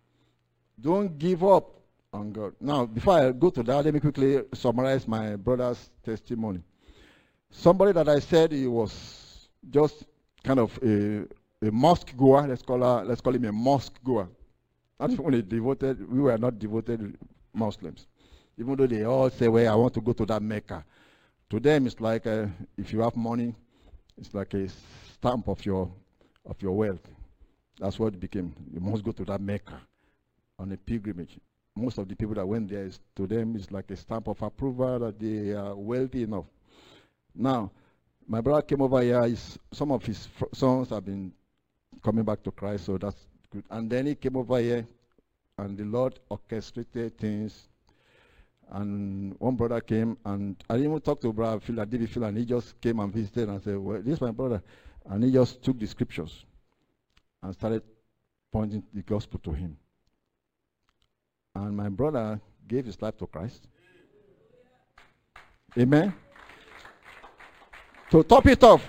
Don't 0.81 1.19
give 1.19 1.43
up 1.43 1.69
on 2.11 2.31
God. 2.31 2.55
Now, 2.59 2.87
before 2.87 3.19
I 3.19 3.31
go 3.31 3.51
to 3.51 3.61
that, 3.61 3.85
let 3.85 3.93
me 3.93 3.99
quickly 3.99 4.41
summarize 4.55 5.07
my 5.07 5.35
brother's 5.35 5.91
testimony. 6.03 6.63
Somebody 7.51 7.91
that 7.91 8.09
I 8.09 8.17
said 8.17 8.51
he 8.51 8.65
was 8.65 9.49
just 9.69 10.03
kind 10.43 10.59
of 10.59 10.79
a, 10.81 11.27
a 11.63 11.71
mosque 11.71 12.17
goer, 12.17 12.47
let's 12.47 12.63
call, 12.63 12.79
her, 12.79 13.05
let's 13.05 13.21
call 13.21 13.35
him 13.35 13.45
a 13.45 13.51
mosque 13.51 14.03
goer. 14.03 14.27
Not 14.99 15.11
even 15.11 15.33
a 15.35 15.41
devoted, 15.43 16.11
we 16.11 16.21
were 16.21 16.39
not 16.39 16.57
devoted 16.57 17.15
Muslims. 17.53 18.07
Even 18.57 18.75
though 18.75 18.87
they 18.87 19.03
all 19.03 19.29
say, 19.29 19.47
well, 19.47 19.71
I 19.71 19.75
want 19.75 19.93
to 19.95 20.01
go 20.01 20.13
to 20.13 20.25
that 20.27 20.41
Mecca. 20.41 20.85
To 21.49 21.59
them, 21.59 21.87
it's 21.87 21.99
like 21.99 22.27
uh, 22.27 22.47
if 22.77 22.93
you 22.93 23.01
have 23.01 23.15
money, 23.15 23.53
it's 24.17 24.33
like 24.33 24.53
a 24.53 24.67
stamp 25.13 25.47
of 25.47 25.65
your, 25.65 25.91
of 26.45 26.61
your 26.61 26.73
wealth. 26.73 27.07
That's 27.79 27.97
what 27.97 28.13
it 28.13 28.19
became. 28.19 28.53
You 28.73 28.79
must 28.79 29.03
go 29.03 29.11
to 29.11 29.25
that 29.25 29.41
Mecca 29.41 29.79
on 30.59 30.71
a 30.71 30.77
pilgrimage. 30.77 31.39
most 31.75 31.97
of 31.97 32.07
the 32.07 32.15
people 32.15 32.35
that 32.35 32.45
went 32.45 32.69
there, 32.69 32.85
is, 32.85 32.99
to 33.15 33.25
them, 33.25 33.55
it's 33.55 33.71
like 33.71 33.89
a 33.89 33.95
stamp 33.95 34.27
of 34.27 34.41
approval 34.41 34.99
that 34.99 35.19
they 35.19 35.51
are 35.51 35.75
wealthy 35.75 36.23
enough. 36.23 36.45
Now, 37.35 37.71
my 38.27 38.41
brother 38.41 38.61
came 38.61 38.81
over 38.81 39.01
here. 39.01 39.23
His, 39.23 39.57
some 39.71 39.91
of 39.91 40.05
his 40.05 40.27
sons 40.53 40.89
have 40.89 41.05
been 41.05 41.33
coming 42.03 42.23
back 42.23 42.43
to 42.43 42.51
Christ, 42.51 42.85
so 42.85 42.97
that's 42.97 43.27
good. 43.51 43.63
And 43.69 43.89
then 43.89 44.05
he 44.05 44.15
came 44.15 44.37
over 44.37 44.59
here, 44.59 44.85
and 45.57 45.77
the 45.77 45.85
Lord 45.85 46.19
orchestrated 46.29 47.17
things. 47.17 47.67
And 48.71 49.35
one 49.39 49.55
brother 49.55 49.81
came, 49.81 50.17
and 50.25 50.55
I 50.69 50.73
didn't 50.75 50.89
even 50.89 51.01
talk 51.01 51.21
to 51.21 51.31
brother 51.31 51.59
Phil, 51.59 51.75
David 51.85 52.09
Phil, 52.09 52.23
and 52.23 52.37
he 52.37 52.45
just 52.45 52.79
came 52.81 52.99
and 52.99 53.13
visited 53.13 53.49
and 53.49 53.61
said, 53.61 53.77
Well, 53.77 54.01
this 54.01 54.15
is 54.15 54.21
my 54.21 54.31
brother. 54.31 54.63
And 55.05 55.23
he 55.23 55.31
just 55.31 55.61
took 55.61 55.79
the 55.79 55.85
scriptures 55.85 56.45
and 57.41 57.53
started 57.53 57.83
pointing 58.51 58.83
the 58.93 59.01
gospel 59.01 59.39
to 59.43 59.51
him. 59.51 59.77
And 61.55 61.75
my 61.75 61.89
brother 61.89 62.39
gave 62.67 62.85
his 62.85 62.99
life 63.01 63.17
to 63.17 63.27
Christ. 63.27 63.67
Amen. 65.77 66.13
To 68.11 68.23
top 68.23 68.45
it 68.47 68.63
off, 68.63 68.87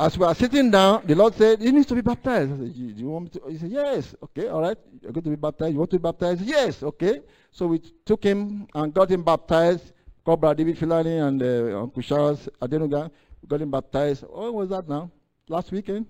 as 0.00 0.16
we 0.16 0.24
are 0.24 0.34
sitting 0.34 0.70
down, 0.70 1.02
the 1.04 1.14
Lord 1.14 1.34
said, 1.34 1.60
You 1.60 1.72
need 1.72 1.86
to 1.86 1.94
be 1.94 2.00
baptized. 2.00 2.52
I 2.52 2.56
said, 2.56 2.74
Do 2.74 2.80
you 2.80 3.08
want 3.10 3.24
me 3.24 3.40
to? 3.40 3.48
He 3.50 3.58
said, 3.58 3.70
Yes. 3.70 4.14
Okay, 4.22 4.48
all 4.48 4.62
right. 4.62 4.78
You're 5.02 5.12
going 5.12 5.24
to 5.24 5.30
be 5.30 5.36
baptized. 5.36 5.72
You 5.72 5.78
want 5.78 5.90
to 5.90 5.98
be 5.98 6.02
baptized? 6.02 6.40
Yes. 6.40 6.82
Okay. 6.82 7.20
So 7.50 7.66
we 7.66 7.80
took 8.06 8.24
him 8.24 8.66
and 8.74 8.94
got 8.94 9.10
him 9.10 9.22
baptized. 9.22 9.92
Called 10.24 10.40
Brother 10.40 10.54
David 10.54 10.78
Filani 10.78 11.26
and 11.26 11.42
uh, 11.42 11.82
Uncle 11.82 12.02
Charles 12.02 12.48
Adenuga. 12.62 13.10
We 13.42 13.48
got 13.48 13.60
him 13.60 13.70
baptized. 13.70 14.24
When 14.26 14.54
was 14.54 14.70
that 14.70 14.88
now? 14.88 15.10
Last 15.48 15.70
weekend? 15.70 16.06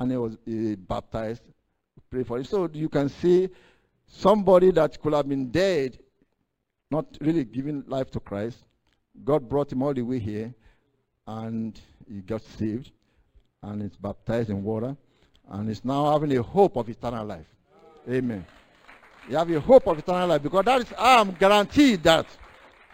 And 0.00 0.10
he 0.10 0.16
was 0.16 0.34
uh, 0.34 0.76
baptized. 0.88 1.42
Pray 2.10 2.24
for 2.24 2.38
him. 2.38 2.44
So 2.44 2.68
you 2.72 2.88
can 2.88 3.08
see 3.08 3.48
somebody 4.06 4.72
that 4.72 5.00
could 5.00 5.12
have 5.12 5.28
been 5.28 5.48
dead, 5.50 5.98
not 6.90 7.06
really 7.20 7.44
giving 7.44 7.84
life 7.86 8.10
to 8.12 8.20
Christ. 8.20 8.64
God 9.24 9.48
brought 9.48 9.70
him 9.70 9.82
all 9.82 9.94
the 9.94 10.02
way 10.02 10.18
here 10.18 10.52
and 11.28 11.80
he 12.08 12.20
got 12.20 12.42
saved 12.42 12.90
and 13.62 13.82
is 13.82 13.96
baptized 13.96 14.50
in 14.50 14.62
water 14.62 14.96
and 15.50 15.70
is 15.70 15.84
now 15.84 16.12
having 16.12 16.36
a 16.36 16.42
hope 16.42 16.76
of 16.76 16.88
eternal 16.88 17.24
life. 17.24 17.46
Amen. 18.10 18.44
You 19.28 19.36
have 19.36 19.50
a 19.50 19.60
hope 19.60 19.86
of 19.86 19.98
eternal 19.98 20.28
life 20.28 20.42
because 20.42 20.64
that 20.64 20.80
is, 20.80 20.92
I'm 20.98 21.32
guaranteed 21.32 22.02
that 22.02 22.26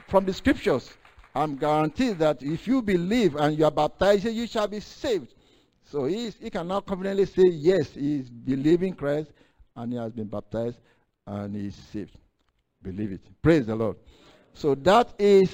from 0.08 0.24
the 0.24 0.32
scriptures, 0.32 0.90
I'm 1.34 1.56
guaranteed 1.56 2.18
that 2.18 2.42
if 2.42 2.66
you 2.66 2.82
believe 2.82 3.36
and 3.36 3.56
you 3.56 3.64
are 3.64 3.70
baptized, 3.70 4.24
you 4.24 4.46
shall 4.46 4.66
be 4.66 4.80
saved. 4.80 5.34
So 5.84 6.04
he, 6.04 6.30
he 6.30 6.50
can 6.50 6.68
now 6.68 6.80
confidently 6.80 7.24
say, 7.24 7.48
yes, 7.48 7.90
he 7.90 8.16
is 8.16 8.28
believing 8.28 8.92
Christ 8.94 9.30
and 9.76 9.92
he 9.92 9.98
has 9.98 10.12
been 10.12 10.26
baptized 10.26 10.78
and 11.26 11.54
he 11.54 11.68
is 11.68 11.74
saved. 11.74 12.16
Believe 12.82 13.12
it. 13.12 13.20
Praise 13.42 13.66
the 13.66 13.74
Lord. 13.74 13.96
So 14.52 14.74
that 14.74 15.14
is 15.18 15.50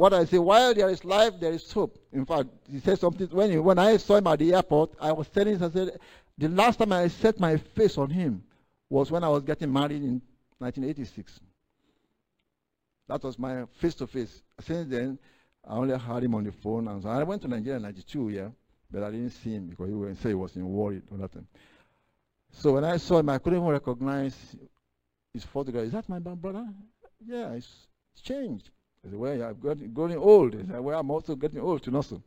what 0.00 0.14
I 0.14 0.24
say, 0.24 0.38
while 0.38 0.72
there 0.72 0.88
is 0.88 1.04
life, 1.04 1.34
there 1.38 1.52
is 1.52 1.70
hope. 1.70 1.98
In 2.10 2.24
fact, 2.24 2.48
he 2.72 2.80
said 2.80 2.98
something 2.98 3.26
when 3.28 3.50
he, 3.50 3.58
when 3.58 3.78
I 3.78 3.98
saw 3.98 4.16
him 4.16 4.28
at 4.28 4.38
the 4.38 4.54
airport, 4.54 4.92
I 4.98 5.12
was 5.12 5.28
telling 5.28 5.56
him, 5.56 5.62
I 5.62 5.68
said, 5.68 6.00
the 6.38 6.48
last 6.48 6.78
time 6.78 6.94
I 6.94 7.08
set 7.08 7.38
my 7.38 7.58
face 7.58 7.98
on 7.98 8.08
him 8.08 8.42
was 8.88 9.10
when 9.10 9.22
I 9.22 9.28
was 9.28 9.42
getting 9.42 9.70
married 9.70 10.02
in 10.02 10.22
1986. 10.56 11.40
That 13.08 13.22
was 13.22 13.38
my 13.38 13.66
face 13.78 13.94
to 13.96 14.06
face. 14.06 14.42
Since 14.62 14.88
then, 14.88 15.18
I 15.68 15.74
only 15.74 15.98
had 15.98 16.24
him 16.24 16.34
on 16.34 16.44
the 16.44 16.52
phone. 16.52 16.88
And 16.88 17.02
so 17.02 17.10
I 17.10 17.22
went 17.22 17.42
to 17.42 17.48
Nigeria 17.48 17.76
in 17.76 17.82
92, 17.82 18.28
yeah, 18.30 18.48
but 18.90 19.02
I 19.02 19.10
didn't 19.10 19.32
see 19.32 19.52
him 19.52 19.66
because 19.66 19.86
he 19.90 19.94
wouldn't 19.94 20.22
say 20.22 20.30
he 20.30 20.34
was 20.34 20.56
in 20.56 20.66
worried 20.66 21.02
that 21.10 21.30
time. 21.30 21.46
So 22.52 22.72
when 22.72 22.84
I 22.84 22.96
saw 22.96 23.18
him, 23.18 23.28
I 23.28 23.36
couldn't 23.36 23.58
even 23.58 23.68
recognize 23.70 24.56
his 25.34 25.44
photograph. 25.44 25.84
Is 25.84 25.92
that 25.92 26.08
my 26.08 26.20
brother? 26.20 26.66
Yeah, 27.22 27.52
it's 27.52 27.86
changed. 28.22 28.70
I 29.04 29.08
said, 29.08 29.18
well, 29.18 29.42
I'm 29.42 29.60
getting, 29.60 29.94
getting 29.94 30.18
old. 30.18 30.54
I 30.54 30.58
said, 30.58 30.80
well, 30.80 31.00
I'm 31.00 31.10
also 31.10 31.34
getting 31.34 31.60
old 31.60 31.82
to 31.84 31.90
know 31.90 32.02
so. 32.02 32.22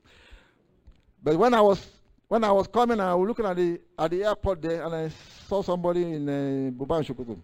But 1.21 1.37
when 1.37 1.53
I 1.53 1.61
was 1.61 1.85
when 2.27 2.43
I 2.43 2.51
was 2.51 2.67
coming, 2.67 2.99
I 2.99 3.13
was 3.13 3.27
looking 3.27 3.45
at 3.45 3.55
the 3.55 3.79
at 3.97 4.09
the 4.09 4.23
airport 4.23 4.61
there, 4.61 4.83
and 4.83 4.95
I 4.95 5.11
saw 5.47 5.61
somebody 5.61 6.01
in 6.01 6.27
uh, 6.27 6.71
Buban 6.71 7.05
Shukutu. 7.05 7.37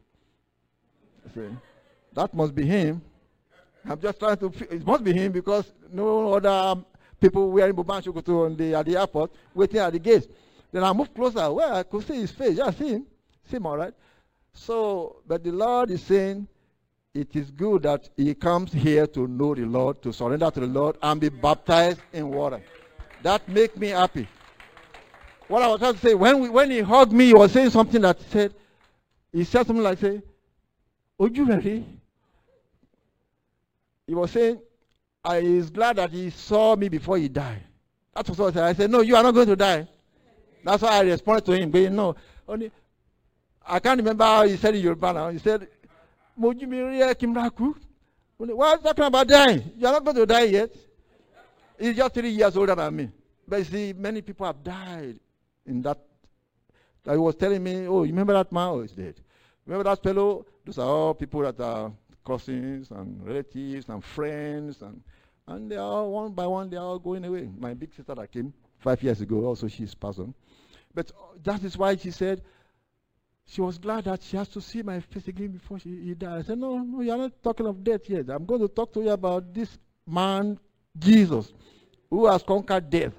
I 1.26 1.34
said, 1.34 1.58
that 2.14 2.34
must 2.34 2.56
be 2.56 2.66
him. 2.66 3.02
I'm 3.86 4.00
just 4.02 4.20
trying 4.20 4.38
to. 4.38 4.52
It 4.72 4.86
must 4.86 5.04
be 5.04 5.14
him 5.14 5.32
because 5.32 5.72
no 5.92 6.34
other 6.34 6.82
people 7.22 7.52
wearing 7.52 7.76
Buban 7.76 8.04
Shukutu 8.04 8.46
on 8.46 8.56
the 8.58 8.74
at 8.74 8.86
the 8.86 8.98
airport 8.98 9.32
waiting 9.54 9.80
at 9.80 9.94
the 9.94 10.00
gate. 10.00 10.28
Then 10.72 10.84
I 10.84 10.92
moved 10.92 11.14
closer. 11.14 11.52
Well, 11.52 11.76
I 11.76 11.84
could 11.84 12.06
see 12.06 12.16
his 12.16 12.32
face. 12.32 12.58
Yeah, 12.58 12.72
see 12.72 12.90
him. 12.90 13.06
See 13.50 13.58
him 13.58 13.66
all 13.68 13.78
right. 13.78 13.94
So, 14.54 15.18
but 15.28 15.44
the 15.44 15.52
Lord 15.52 15.92
is 15.92 16.02
saying 16.02 16.48
it 17.14 17.36
is 17.36 17.50
good 17.52 17.84
that 17.84 18.08
he 18.18 18.36
comes 18.36 18.72
here 18.72 19.08
to 19.08 19.28
know 19.28 19.56
the 19.56 19.66
Lord, 19.66 20.02
to 20.04 20.14
surrender 20.14 20.52
to 20.52 20.60
the 20.60 20.68
Lord, 20.68 20.98
and 21.02 21.20
be 21.20 21.30
baptized 21.30 22.02
in 22.14 22.30
water. 22.30 22.62
That 23.24 23.48
makes 23.50 23.76
me 23.78 23.88
happy. 23.90 24.28
What 25.48 25.64
I 25.64 25.68
was 25.68 25.80
trying 25.80 25.96
to 25.96 26.00
say, 26.00 26.14
when, 26.14 26.40
we, 26.40 26.50
when 26.50 26.70
he 26.70 26.80
hugged 26.82 27.12
me, 27.12 27.28
he 27.28 27.34
was 27.34 27.52
saying 27.52 27.72
something 27.72 28.02
that 28.02 28.22
said, 28.30 28.54
he 29.34 29.44
said 29.44 29.66
something 29.66 29.84
like, 29.84 30.00
say, 30.00 30.22
you 31.20 31.46
ready? 31.46 31.86
He 34.08 34.16
was 34.16 34.32
saying, 34.32 34.60
I 35.24 35.38
is 35.38 35.70
glad 35.70 35.98
that 35.98 36.12
he 36.12 36.30
saw 36.30 36.76
me 36.76 36.88
before 36.88 37.18
he 37.18 37.28
died. 37.28 37.64
That's 38.16 38.30
what 38.30 38.40
I 38.40 38.52
said. 38.54 38.64
I 38.64 38.74
said, 38.74 38.90
No, 38.90 39.02
you 39.02 39.16
are 39.16 39.22
not 39.22 39.34
going 39.34 39.48
to 39.48 39.56
die. 39.56 39.88
That's 40.64 40.82
why 40.82 40.90
I 40.98 41.02
responded 41.02 41.46
to 41.46 41.52
him. 41.54 41.70
But 41.70 41.92
no, 41.92 42.16
only 42.48 42.72
I 43.68 43.80
can't 43.80 44.00
remember 44.00 44.24
how 44.24 44.48
he 44.48 44.56
said 44.58 44.76
in 44.76 44.82
Yoruba 44.82 45.14
now. 45.14 45.30
He 45.30 45.40
said, 45.40 45.68
Mojimiri 46.40 47.14
Kimraku. 47.16 47.76
Why 48.38 48.68
are 48.70 48.76
you 48.78 48.84
talking 48.84 49.04
about 49.04 49.28
dying? 49.28 49.72
You're 49.78 49.92
not 49.92 50.04
going 50.04 50.16
to 50.16 50.26
die 50.26 50.44
yet. 50.44 50.74
He's 51.78 51.96
just 51.96 52.14
three 52.14 52.30
years 52.30 52.56
older 52.56 52.76
than 52.76 52.96
me. 52.96 53.10
But 53.46 53.66
see, 53.66 53.94
many 53.94 54.22
people 54.22 54.46
have 54.46 54.64
died 54.64 55.20
in 55.66 55.82
that. 55.82 56.00
He 57.04 57.18
was 57.18 57.36
telling 57.36 57.64
me, 57.64 57.88
oh, 57.88 58.04
you 58.04 58.12
remember 58.12 58.34
that 58.34 58.52
man? 58.52 58.68
Oh, 58.70 58.82
he's 58.82 58.92
dead. 58.92 59.16
Remember 59.66 59.90
that 59.90 60.02
fellow? 60.02 60.46
Those 60.66 60.78
are 60.78 60.88
all 60.88 61.14
people 61.14 61.42
that 61.42 61.60
are 61.60 61.92
cousins 62.26 62.92
and 62.92 63.26
relatives 63.26 63.90
and 63.90 64.04
friends. 64.04 64.82
And, 64.82 65.02
and 65.48 65.72
they 65.72 65.76
are 65.76 65.82
all, 65.82 66.12
one 66.12 66.32
by 66.32 66.48
one, 66.48 66.70
they 66.70 66.78
are 66.78 66.86
all 66.86 67.00
going 67.00 67.26
away. 67.26 67.50
My 67.58 67.74
big 67.74 67.94
sister 67.94 68.16
that 68.16 68.32
came 68.32 68.54
five 68.78 69.02
years 69.04 69.20
ago, 69.20 69.46
also 69.46 69.68
she's 69.68 69.96
passed 69.96 70.20
on. 70.20 70.34
But 70.94 71.12
uh, 71.12 71.38
that 71.44 71.64
is 71.64 71.78
why 71.78 71.96
she 71.96 72.12
said, 72.12 72.42
she 73.52 73.62
was 73.62 73.78
glad 73.80 74.04
that 74.04 74.22
she 74.22 74.38
has 74.38 74.48
to 74.50 74.62
see 74.62 74.84
my 74.84 75.00
face 75.00 75.28
again 75.28 75.48
before 75.48 75.80
she 75.80 75.90
he 75.90 76.14
died. 76.14 76.40
I 76.40 76.42
said, 76.44 76.60
No, 76.60 76.78
no, 76.78 77.02
you're 77.02 77.18
not 77.18 77.32
talking 77.44 77.66
of 77.66 77.84
death 77.84 78.02
yet. 78.08 78.30
I'm 78.30 78.46
going 78.46 78.62
to 78.62 78.68
talk 78.68 78.94
to 78.94 79.02
you 79.02 79.10
about 79.10 79.54
this 79.54 79.78
man, 80.06 80.60
Jesus, 80.98 81.52
who 82.10 82.28
has 82.28 82.44
conquered 82.44 82.90
death. 82.90 83.14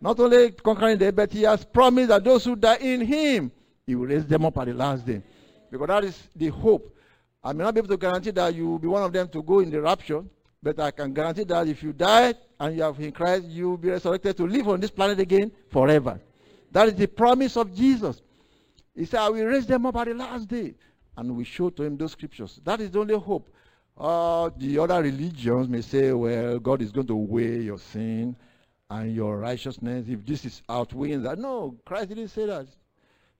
Not 0.00 0.20
only 0.20 0.50
conquering 0.50 0.98
death, 0.98 1.16
but 1.16 1.32
he 1.32 1.42
has 1.42 1.64
promised 1.64 2.08
that 2.08 2.22
those 2.22 2.44
who 2.44 2.54
die 2.54 2.76
in 2.76 3.00
him, 3.00 3.50
he 3.86 3.94
will 3.94 4.06
raise 4.06 4.26
them 4.26 4.44
up 4.44 4.58
at 4.58 4.66
the 4.66 4.74
last 4.74 5.06
day. 5.06 5.22
Because 5.70 5.86
that 5.88 6.04
is 6.04 6.22
the 6.36 6.48
hope. 6.48 6.94
I 7.42 7.52
may 7.52 7.64
not 7.64 7.72
be 7.72 7.78
able 7.78 7.88
to 7.88 7.96
guarantee 7.96 8.30
that 8.32 8.54
you 8.54 8.68
will 8.68 8.78
be 8.78 8.88
one 8.88 9.02
of 9.02 9.12
them 9.12 9.28
to 9.28 9.42
go 9.42 9.60
in 9.60 9.70
the 9.70 9.80
rapture, 9.80 10.22
but 10.62 10.78
I 10.78 10.90
can 10.90 11.14
guarantee 11.14 11.44
that 11.44 11.66
if 11.66 11.82
you 11.82 11.92
die 11.92 12.34
and 12.60 12.76
you 12.76 12.82
have 12.82 13.00
in 13.00 13.10
Christ, 13.10 13.44
you 13.44 13.70
will 13.70 13.78
be 13.78 13.88
resurrected 13.88 14.36
to 14.36 14.46
live 14.46 14.68
on 14.68 14.80
this 14.80 14.90
planet 14.90 15.18
again 15.18 15.50
forever. 15.70 16.20
That 16.70 16.88
is 16.88 16.94
the 16.94 17.06
promise 17.06 17.56
of 17.56 17.74
Jesus. 17.74 18.20
He 18.94 19.04
said, 19.04 19.20
I 19.20 19.28
will 19.28 19.46
raise 19.46 19.66
them 19.66 19.86
up 19.86 19.96
at 19.96 20.06
the 20.08 20.14
last 20.14 20.48
day. 20.48 20.74
And 21.16 21.36
we 21.36 21.44
show 21.44 21.70
to 21.70 21.82
him 21.82 21.96
those 21.96 22.12
scriptures. 22.12 22.60
That 22.64 22.80
is 22.80 22.90
the 22.90 23.00
only 23.00 23.18
hope. 23.18 23.52
Uh, 23.96 24.50
the 24.56 24.78
other 24.78 25.02
religions 25.02 25.68
may 25.68 25.82
say, 25.82 26.12
well, 26.12 26.58
God 26.58 26.80
is 26.82 26.92
going 26.92 27.06
to 27.08 27.16
weigh 27.16 27.60
your 27.60 27.78
sin 27.78 28.34
and 28.88 29.14
your 29.14 29.38
righteousness 29.38 30.06
if 30.08 30.24
this 30.24 30.44
is 30.44 30.62
outweighing 30.68 31.22
that. 31.22 31.38
No, 31.38 31.76
Christ 31.84 32.08
didn't 32.08 32.28
say 32.28 32.46
that. 32.46 32.66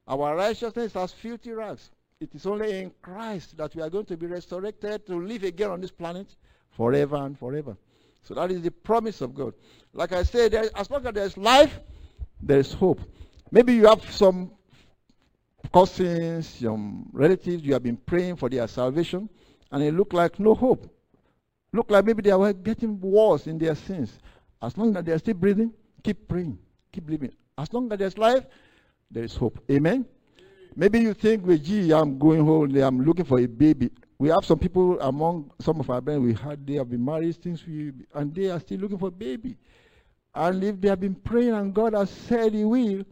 Our 0.07 0.37
righteousness 0.37 0.93
has 0.95 1.13
filthy 1.13 1.53
rags. 1.53 1.91
It 2.21 2.35
is 2.35 2.47
only 2.47 2.81
in 2.81 2.93
Christ 3.03 3.57
that 3.57 3.75
we 3.75 3.83
are 3.83 3.91
going 3.91 4.07
to 4.07 4.17
be 4.17 4.27
resurrected 4.27 5.07
to 5.07 5.21
live 5.21 5.43
again 5.43 5.71
on 5.71 5.81
this 5.81 5.91
planet 5.91 6.35
forever 6.71 7.17
and 7.17 7.39
forever. 7.39 7.77
So 8.23 8.35
that 8.35 8.51
is 8.51 8.63
the 8.63 8.71
promise 8.71 9.21
of 9.21 9.35
God. 9.35 9.55
Like 9.93 10.13
I 10.13 10.23
said, 10.23 10.55
as 10.55 10.91
long 10.91 11.05
as 11.07 11.15
there 11.15 11.25
is 11.25 11.37
life, 11.37 11.81
there 12.41 12.61
is 12.61 12.73
hope. 12.73 13.01
Maybe 13.51 13.75
you 13.75 13.87
have 13.87 14.09
some 14.11 14.53
cousins, 15.73 16.49
some 16.49 17.09
relatives, 17.13 17.63
you 17.63 17.73
have 17.73 17.83
been 17.83 17.97
praying 17.97 18.37
for 18.37 18.49
their 18.49 18.67
salvation, 18.69 19.29
and 19.71 19.83
it 19.83 19.95
looked 19.95 20.13
like 20.13 20.39
no 20.39 20.55
hope. 20.55 20.89
Look 21.73 21.91
like 21.91 22.05
maybe 22.05 22.23
they 22.23 22.35
were 22.35 22.53
getting 22.53 23.01
worse 23.01 23.47
in 23.47 23.59
their 23.59 23.75
sins. 23.75 24.19
As 24.61 24.77
long 24.77 24.97
as 24.97 25.05
they 25.05 25.13
are 25.13 25.19
still 25.19 25.35
breathing, 25.35 25.73
keep 26.03 26.29
praying, 26.29 26.59
keep 26.93 27.09
living. 27.09 27.33
As 27.57 27.73
long 27.73 27.91
as 27.93 27.99
there's 27.99 28.19
life, 28.19 28.45
there 29.11 29.25
is 29.25 29.35
hope. 29.35 29.59
Amen. 29.71 30.05
Maybe 30.77 31.01
you 31.01 31.15
think, 31.15 31.47
well, 31.47 31.57
gee, 31.57 31.93
I'm 31.93 32.19
going 32.19 32.45
home, 32.45 32.75
I'm 32.77 33.05
looking 33.05 33.25
for 33.25 33.39
a 33.39 33.47
baby. 33.47 33.91
We 34.19 34.29
have 34.29 34.45
some 34.45 34.59
people 34.59 35.01
among 35.01 35.51
some 35.61 35.81
of 35.81 35.91
our 35.91 36.01
brethren, 36.01 36.25
we 36.25 36.35
had, 36.35 36.67
they 36.67 36.75
have 36.75 36.91
been 36.91 37.05
married 37.05 37.43
since 37.43 37.67
we, 37.67 37.93
and 38.15 38.35
they 38.35 38.51
are 38.51 38.61
still 38.61 38.79
looking 38.79 38.99
for 38.99 39.09
a 39.09 39.11
baby. 39.11 39.57
And 40.35 40.63
if 40.63 40.81
they 40.81 40.89
have 40.89 41.01
been 41.01 41.15
praying 41.15 41.53
and 41.53 41.75
God 41.75 41.95
has 41.95 42.11
said 42.11 42.55
He 42.55 42.65
will, 42.65 43.05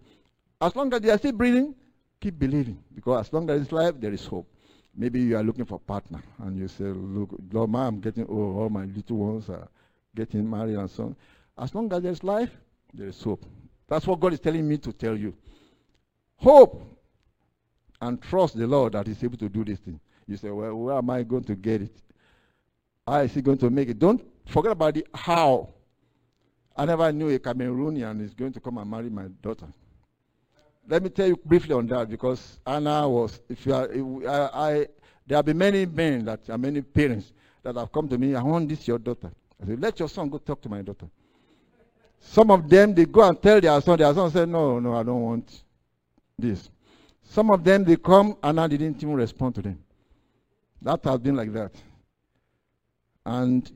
as 0.61 0.77
long 0.77 0.93
as 0.95 1.01
they 1.01 1.11
are 1.11 1.19
still 1.19 1.33
breathing, 1.33 1.75
keep 2.21 2.39
believing. 2.39 2.83
Because 2.95 3.27
as 3.27 3.33
long 3.33 3.45
as 3.45 3.57
there 3.57 3.63
is 3.63 3.73
life, 3.73 3.95
there 3.99 4.13
is 4.13 4.25
hope. 4.27 4.47
Maybe 4.95 5.21
you 5.21 5.37
are 5.37 5.43
looking 5.43 5.65
for 5.65 5.77
a 5.77 5.79
partner 5.79 6.23
and 6.39 6.59
you 6.59 6.69
say, 6.69 6.85
Look, 6.85 7.31
Lord, 7.53 7.71
man, 7.71 7.87
I'm 7.87 8.01
getting 8.01 8.27
old, 8.27 8.57
all 8.57 8.69
my 8.69 8.85
little 8.85 9.17
ones 9.17 9.49
are 9.49 9.69
getting 10.15 10.49
married 10.49 10.77
and 10.77 10.91
so 10.91 11.05
on. 11.05 11.17
As 11.57 11.75
long 11.75 11.93
as 11.93 12.03
there's 12.03 12.25
life, 12.25 12.51
there 12.93 13.09
is 13.09 13.23
hope. 13.23 13.45
That's 13.89 14.07
what 14.07 14.21
God 14.21 14.33
is 14.33 14.41
telling 14.41 14.69
me 14.69 14.79
to 14.79 14.93
tell 14.93 15.17
you. 15.17 15.35
Hope 16.37 16.83
and 18.01 18.21
trust 18.21 18.57
the 18.57 18.67
Lord 18.67 18.95
that 18.95 19.07
He's 19.07 19.23
able 19.23 19.39
to 19.39 19.49
do 19.49 19.65
this 19.65 19.79
thing. 19.79 20.01
You 20.27 20.37
say, 20.37 20.51
Well, 20.51 20.75
where 20.75 20.97
am 20.97 21.11
I 21.11 21.23
going 21.23 21.45
to 21.45 21.55
get 21.55 21.83
it? 21.83 21.97
How 23.07 23.21
is 23.21 23.33
He 23.33 23.43
going 23.43 23.59
to 23.59 23.71
make 23.71 23.89
it? 23.89 23.99
Don't 23.99 24.23
forget 24.47 24.73
about 24.73 24.95
the 24.95 25.07
how. 25.15 25.69
I 26.77 26.85
never 26.85 27.13
knew 27.13 27.29
a 27.29 27.39
Cameroonian 27.39 28.25
is 28.25 28.33
going 28.33 28.53
to 28.53 28.61
come 28.61 28.79
and 28.79 28.91
marry 28.91 29.11
my 29.11 29.27
daughter. 29.43 29.67
Let 30.89 31.03
me 31.03 31.09
tell 31.11 31.29
you 31.29 31.37
briefly 31.45 31.75
on 31.75 31.87
that 31.89 32.09
because 32.09 32.59
Anna 32.67 33.09
was, 33.09 33.41
if 33.49 33.65
you 33.65 33.75
are, 33.75 33.89
if 33.91 34.29
I, 34.29 34.51
I, 34.53 34.87
there 35.27 35.39
have 35.39 35.45
been 35.45 35.59
many 35.59 35.87
men 35.87 36.25
that 36.25 36.49
many 36.59 36.83
parents 36.83 37.33
that 37.63 37.77
have 37.77 37.93
come 37.93 38.09
to 38.09 38.19
me, 38.19 38.35
I 38.35 38.43
want 38.43 38.69
this 38.69 38.89
your 38.89 38.99
daughter. 38.99 39.31
I 39.63 39.67
said, 39.67 39.81
let 39.81 39.99
your 39.99 40.09
son 40.09 40.29
go 40.29 40.39
talk 40.39 40.61
to 40.63 40.69
my 40.69 40.83
daughter. 40.83 41.07
Some 42.21 42.51
of 42.51 42.69
them, 42.69 42.95
they 42.95 43.07
go 43.07 43.27
and 43.27 43.41
tell 43.41 43.61
their 43.61 43.81
son, 43.81 43.99
their 43.99 44.13
son 44.13 44.31
said, 44.31 44.49
no, 44.49 44.79
no, 44.79 44.95
I 44.95 45.03
don't 45.03 45.23
want 45.23 45.63
this. 46.39 46.69
Some 47.23 47.51
of 47.51 47.63
them, 47.63 47.85
they 47.85 47.97
come 47.97 48.37
and 48.43 48.61
I 48.61 48.67
didn't 48.67 48.97
even 48.97 49.15
respond 49.15 49.55
to 49.57 49.63
them. 49.63 49.79
That 50.83 51.05
has 51.05 51.19
been 51.19 51.37
like 51.37 51.53
that. 51.53 51.73
And 53.25 53.71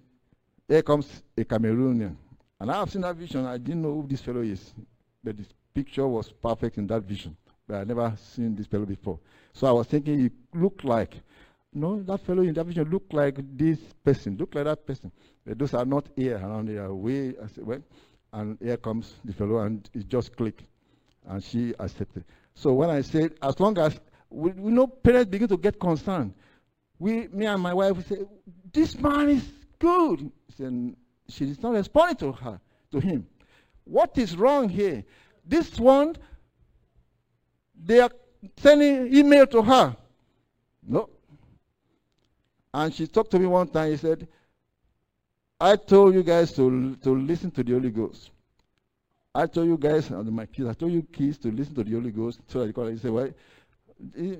here 0.66 0.82
comes 0.82 1.22
a 1.36 1.44
Cameroonian. 1.44 2.16
And 2.58 2.70
I 2.70 2.78
have 2.78 2.90
seen 2.90 3.02
that 3.02 3.16
vision. 3.16 3.44
I 3.44 3.58
didn't 3.58 3.82
know 3.82 3.92
who 3.92 4.06
this 4.08 4.20
fellow 4.20 4.40
is. 4.40 4.72
But 5.22 5.36
picture 5.74 6.06
was 6.06 6.30
perfect 6.30 6.78
in 6.78 6.86
that 6.86 7.02
vision. 7.02 7.36
But 7.66 7.76
I 7.76 7.84
never 7.84 8.14
seen 8.16 8.54
this 8.54 8.66
fellow 8.66 8.86
before. 8.86 9.18
So 9.52 9.66
I 9.66 9.72
was 9.72 9.86
thinking 9.88 10.20
he 10.20 10.30
looked 10.58 10.84
like, 10.84 11.14
no, 11.72 12.00
that 12.02 12.20
fellow 12.20 12.42
in 12.42 12.54
that 12.54 12.64
vision 12.64 12.88
looked 12.88 13.12
like 13.12 13.36
this 13.56 13.78
person, 14.04 14.36
looked 14.36 14.54
like 14.54 14.64
that 14.64 14.86
person. 14.86 15.10
But 15.44 15.58
those 15.58 15.74
are 15.74 15.84
not 15.84 16.08
here 16.14 16.36
around 16.36 16.68
here. 16.68 16.92
Way, 16.92 17.34
I 17.42 17.48
said, 17.48 17.66
well, 17.66 17.82
and 18.32 18.56
here 18.62 18.76
comes 18.76 19.14
the 19.24 19.32
fellow, 19.32 19.58
and 19.58 19.88
it 19.92 20.08
just 20.08 20.36
clicked. 20.36 20.62
And 21.26 21.42
she 21.42 21.74
accepted. 21.78 22.24
So 22.54 22.72
when 22.74 22.90
I 22.90 23.00
said, 23.00 23.34
as 23.42 23.58
long 23.58 23.76
as 23.78 23.98
we, 24.30 24.50
we 24.52 24.70
know 24.70 24.86
parents 24.86 25.30
begin 25.30 25.48
to 25.48 25.56
get 25.56 25.80
concerned, 25.80 26.34
we, 26.98 27.28
me 27.28 27.46
and 27.46 27.60
my 27.60 27.74
wife, 27.74 27.96
we 27.96 28.02
say, 28.04 28.24
this 28.72 28.96
man 28.98 29.30
is 29.30 29.44
good. 29.78 30.30
Said, 30.56 30.94
she 31.28 31.44
is 31.46 31.62
not 31.62 31.72
responding 31.72 32.16
to 32.16 32.32
her, 32.32 32.60
to 32.92 33.00
him. 33.00 33.26
What 33.84 34.16
is 34.18 34.36
wrong 34.36 34.68
here? 34.68 35.04
This 35.46 35.78
one, 35.78 36.16
they 37.74 38.00
are 38.00 38.10
sending 38.56 39.14
email 39.14 39.46
to 39.46 39.62
her. 39.62 39.96
No. 40.86 41.10
And 42.72 42.92
she 42.92 43.06
talked 43.06 43.30
to 43.32 43.38
me 43.38 43.46
one 43.46 43.68
time. 43.68 43.90
He 43.90 43.96
said, 43.96 44.26
I 45.60 45.76
told 45.76 46.14
you 46.14 46.22
guys 46.22 46.52
to, 46.54 46.96
to 46.96 47.16
listen 47.16 47.50
to 47.52 47.62
the 47.62 47.72
Holy 47.72 47.90
Ghost. 47.90 48.30
I 49.34 49.46
told 49.46 49.66
you 49.66 49.76
guys, 49.76 50.10
and 50.10 50.30
my 50.32 50.46
kids, 50.46 50.68
I 50.68 50.74
told 50.74 50.92
you 50.92 51.02
kids 51.02 51.38
to 51.38 51.50
listen 51.50 51.74
to 51.74 51.84
the 51.84 51.92
Holy 51.92 52.10
Ghost. 52.10 52.40
So 52.48 52.62
I 52.62 52.72
call 52.72 52.86
it. 52.88 52.92
He 52.92 52.98
said, 52.98 53.10
well, 53.10 53.30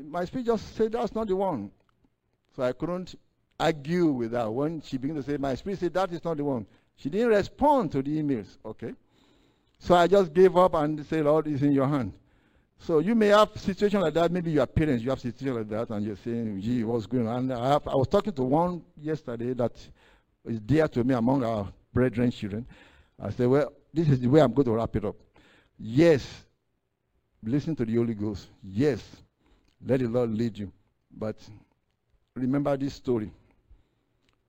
my 0.09 0.25
spirit 0.25 0.47
just 0.47 0.77
said 0.77 0.93
that's 0.93 1.15
not 1.15 1.29
the 1.29 1.37
one. 1.37 1.71
So 2.55 2.63
I 2.63 2.73
couldn't 2.73 3.15
argue 3.59 4.07
with 4.07 4.33
her. 4.33 4.51
When 4.51 4.81
she 4.83 4.97
began 4.97 5.17
to 5.17 5.23
say, 5.23 5.37
my 5.37 5.55
spirit 5.55 5.81
said 5.81 5.95
that 5.95 6.13
is 6.13 6.25
not 6.25 6.37
the 6.37 6.45
one. 6.45 6.67
She 6.97 7.09
didn't 7.09 7.29
respond 7.29 7.93
to 7.93 8.03
the 8.03 8.23
emails. 8.23 8.57
Okay. 8.65 8.95
So 9.85 9.95
I 9.95 10.07
just 10.07 10.33
gave 10.33 10.57
up 10.57 10.73
and 10.77 11.05
said, 11.05 11.27
Lord, 11.27 11.47
it's 11.47 11.61
in 11.61 11.73
your 11.73 11.87
hand. 11.87 12.15
So 12.79 13.01
you 13.01 13.15
may 13.15 13.27
have 13.27 13.51
situation 13.55 14.01
like 14.01 14.15
that. 14.15 14.33
Maybe 14.33 14.51
your 14.51 14.67
parents, 14.67 15.05
you 15.05 15.11
have 15.11 15.21
situation 15.21 15.57
like 15.57 15.69
that, 15.69 15.91
and 15.91 16.07
you're 16.07 16.17
saying, 16.17 16.59
gee, 16.63 16.83
what's 16.85 17.05
going 17.05 17.29
on? 17.29 17.53
I, 17.53 17.69
have, 17.69 17.87
I 17.87 17.95
was 17.95 18.09
talking 18.09 18.33
to 18.33 18.43
one 18.45 18.83
yesterday 18.99 19.53
that 19.53 19.73
is 20.47 20.59
dear 20.61 20.89
to 20.89 21.05
me 21.05 21.13
among 21.13 21.45
our 21.45 21.71
brethren 21.93 22.31
children. 22.31 22.65
I 23.21 23.29
said, 23.29 23.47
well, 23.47 23.75
this 23.93 24.09
is 24.09 24.21
the 24.21 24.27
way 24.27 24.41
I'm 24.41 24.55
going 24.55 24.65
to 24.65 24.73
wrap 24.73 24.97
it 24.97 25.05
up. 25.05 25.17
Yes, 25.79 26.27
listen 27.43 27.77
to 27.77 27.85
the 27.85 27.95
Holy 27.95 28.15
Ghost. 28.15 28.49
Yes, 28.63 29.05
let 29.87 30.01
the 30.01 30.09
Lord 30.09 30.31
lead 30.31 30.57
you. 30.57 30.73
But 31.15 31.37
remember 32.35 32.75
this 32.79 32.95
story. 32.95 33.31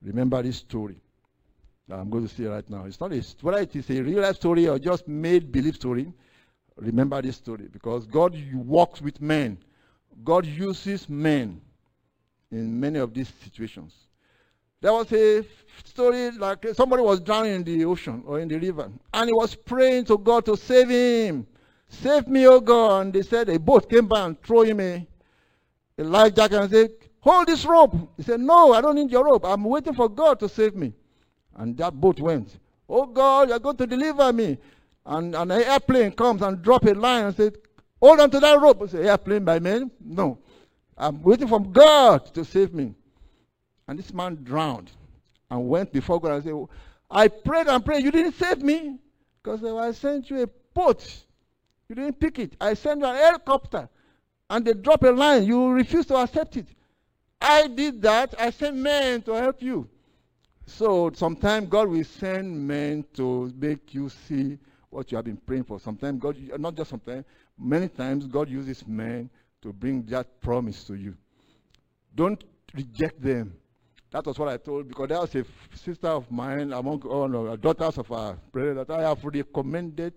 Remember 0.01 0.41
this 0.41 0.57
story. 0.57 0.95
I'm 1.91 2.09
going 2.09 2.27
to 2.27 2.33
say 2.33 2.45
right 2.45 2.67
now. 2.69 2.85
It's 2.85 2.99
not 2.99 3.13
a, 3.13 3.23
whether 3.41 3.59
it 3.59 3.75
is 3.75 3.89
a 3.89 4.01
real 4.01 4.21
life 4.21 4.37
story 4.37 4.67
or 4.67 4.79
just 4.79 5.07
made 5.07 5.51
believe 5.51 5.75
story. 5.75 6.11
Remember 6.77 7.21
this 7.21 7.37
story 7.37 7.67
because 7.71 8.05
God 8.07 8.35
walks 8.53 9.01
with 9.01 9.21
men. 9.21 9.57
God 10.23 10.45
uses 10.45 11.07
men 11.07 11.61
in 12.51 12.79
many 12.79 12.99
of 12.99 13.13
these 13.13 13.31
situations. 13.43 13.93
There 14.81 14.91
was 14.91 15.11
a 15.13 15.45
story 15.83 16.31
like 16.31 16.65
uh, 16.65 16.73
somebody 16.73 17.01
was 17.01 17.19
drowning 17.19 17.53
in 17.53 17.63
the 17.63 17.85
ocean 17.85 18.23
or 18.25 18.39
in 18.39 18.47
the 18.47 18.57
river, 18.57 18.91
and 19.13 19.29
he 19.29 19.33
was 19.33 19.55
praying 19.55 20.05
to 20.05 20.17
God 20.17 20.45
to 20.45 20.57
save 20.57 20.89
him. 20.89 21.47
Save 21.87 22.27
me, 22.27 22.47
oh 22.47 22.59
God. 22.59 23.01
And 23.01 23.13
they 23.13 23.21
said 23.21 23.47
a 23.49 23.59
boat 23.59 23.89
came 23.89 24.07
by 24.07 24.25
and 24.25 24.41
threw 24.41 24.63
him 24.63 24.79
a, 24.79 25.07
a 25.97 26.03
life 26.03 26.35
jacket 26.35 26.59
and 26.59 26.71
said, 26.71 26.91
Hold 27.21 27.47
this 27.47 27.65
rope. 27.65 27.95
He 28.17 28.23
said, 28.23 28.39
No, 28.39 28.73
I 28.73 28.81
don't 28.81 28.95
need 28.95 29.11
your 29.11 29.25
rope. 29.25 29.45
I'm 29.45 29.63
waiting 29.63 29.93
for 29.93 30.09
God 30.09 30.39
to 30.41 30.49
save 30.49 30.75
me. 30.75 30.93
And 31.55 31.77
that 31.77 31.93
boat 31.93 32.19
went. 32.19 32.57
Oh 32.87 33.05
God, 33.05 33.49
you're 33.49 33.59
going 33.59 33.77
to 33.77 33.87
deliver 33.87 34.31
me. 34.33 34.57
And, 35.05 35.35
an 35.35 35.51
airplane 35.51 36.11
comes 36.11 36.41
and 36.41 36.61
drop 36.61 36.85
a 36.85 36.93
line 36.93 37.25
and 37.25 37.35
says, 37.35 37.53
Hold 38.01 38.19
on 38.19 38.29
to 38.31 38.39
that 38.39 38.59
rope. 38.59 38.81
I 38.83 38.87
say, 38.87 39.07
Airplane 39.07 39.45
by 39.45 39.59
men? 39.59 39.91
No. 40.03 40.39
I'm 40.97 41.21
waiting 41.21 41.47
for 41.47 41.59
God 41.59 42.33
to 42.33 42.45
save 42.45 42.73
me. 42.73 42.93
And 43.87 43.99
this 43.99 44.13
man 44.13 44.39
drowned 44.43 44.91
and 45.49 45.67
went 45.67 45.91
before 45.91 46.19
God 46.19 46.33
and 46.33 46.43
said, 46.43 46.65
I 47.09 47.27
prayed 47.27 47.67
and 47.67 47.85
prayed. 47.85 48.03
You 48.03 48.11
didn't 48.11 48.33
save 48.33 48.61
me 48.61 48.97
because 49.41 49.63
I 49.63 49.91
sent 49.91 50.29
you 50.29 50.43
a 50.43 50.47
boat. 50.73 51.23
You 51.87 51.95
didn't 51.95 52.19
pick 52.19 52.39
it. 52.39 52.55
I 52.59 52.73
sent 52.73 53.01
you 53.01 53.05
an 53.05 53.15
helicopter 53.15 53.89
and 54.49 54.65
they 54.65 54.73
drop 54.73 55.03
a 55.03 55.09
line. 55.09 55.43
You 55.43 55.69
refused 55.69 56.07
to 56.09 56.15
accept 56.15 56.57
it. 56.57 56.67
I 57.39 57.67
did 57.67 58.01
that. 58.01 58.33
I 58.39 58.49
sent 58.49 58.75
men 58.75 59.21
to 59.23 59.33
help 59.33 59.61
you. 59.61 59.87
So 60.65 61.11
sometimes 61.13 61.69
God 61.69 61.89
will 61.89 62.03
send 62.03 62.67
men 62.67 63.05
to 63.13 63.53
make 63.55 63.93
you 63.93 64.09
see 64.09 64.57
what 64.89 65.11
you 65.11 65.17
have 65.17 65.25
been 65.25 65.37
praying 65.37 65.65
for. 65.65 65.79
Sometimes 65.79 66.19
God, 66.19 66.37
not 66.57 66.75
just 66.75 66.89
sometimes, 66.89 67.25
many 67.57 67.87
times 67.87 68.25
God 68.25 68.49
uses 68.49 68.85
men 68.87 69.29
to 69.61 69.71
bring 69.71 70.03
that 70.03 70.41
promise 70.41 70.83
to 70.85 70.95
you. 70.95 71.15
Don't 72.15 72.43
reject 72.73 73.21
them. 73.21 73.55
That 74.11 74.25
was 74.25 74.39
what 74.39 74.47
I 74.47 74.57
told 74.57 74.87
because 74.87 75.09
there 75.09 75.19
was 75.19 75.35
a 75.35 75.45
sister 75.75 76.07
of 76.07 76.31
mine 76.31 76.71
among 76.71 77.01
all 77.01 77.27
the 77.27 77.57
daughters 77.57 77.97
of 77.97 78.11
our 78.11 78.37
brother 78.51 78.85
that 78.85 78.89
I 78.89 79.01
have 79.01 79.23
recommended, 79.23 80.13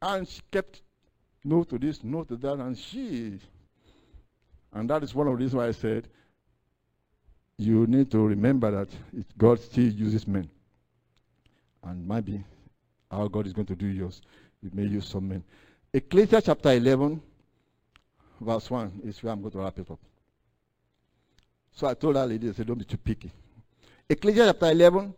and 0.00 0.26
she 0.26 0.40
kept 0.50 0.80
no 1.44 1.64
to 1.64 1.78
this, 1.78 2.02
no 2.02 2.24
to 2.24 2.36
that, 2.36 2.54
and 2.54 2.76
she, 2.78 3.38
and 4.72 4.88
that 4.88 5.02
is 5.02 5.14
one 5.14 5.26
of 5.26 5.34
the 5.34 5.36
reasons 5.36 5.54
why 5.54 5.66
I 5.66 5.72
said 5.72 6.08
you 7.58 7.86
need 7.86 8.10
to 8.10 8.18
remember 8.18 8.70
that 8.70 8.88
God 9.38 9.60
still 9.60 9.88
uses 9.88 10.26
men. 10.26 10.48
And 11.82 12.06
maybe 12.06 12.44
our 13.10 13.28
God 13.28 13.46
is 13.46 13.52
going 13.52 13.66
to 13.66 13.76
do 13.76 13.86
yours, 13.86 14.20
He 14.62 14.70
may 14.72 14.86
use 14.86 15.08
some 15.08 15.28
men. 15.28 15.42
Ecclesiastes 15.92 16.46
chapter 16.46 16.72
11, 16.72 17.20
verse 18.40 18.70
1 18.70 19.00
is 19.04 19.22
where 19.22 19.32
I'm 19.32 19.40
going 19.40 19.52
to 19.52 19.58
wrap 19.58 19.78
it 19.78 19.90
up. 19.90 20.00
So 21.72 21.86
I 21.86 21.94
told 21.94 22.16
that 22.16 22.28
lady, 22.28 22.48
I 22.48 22.52
said, 22.52 22.66
don't 22.66 22.78
be 22.78 22.84
too 22.84 22.96
picky. 22.96 23.30
Ecclesiastes 24.08 24.52
chapter 24.52 24.70
11, 24.72 25.14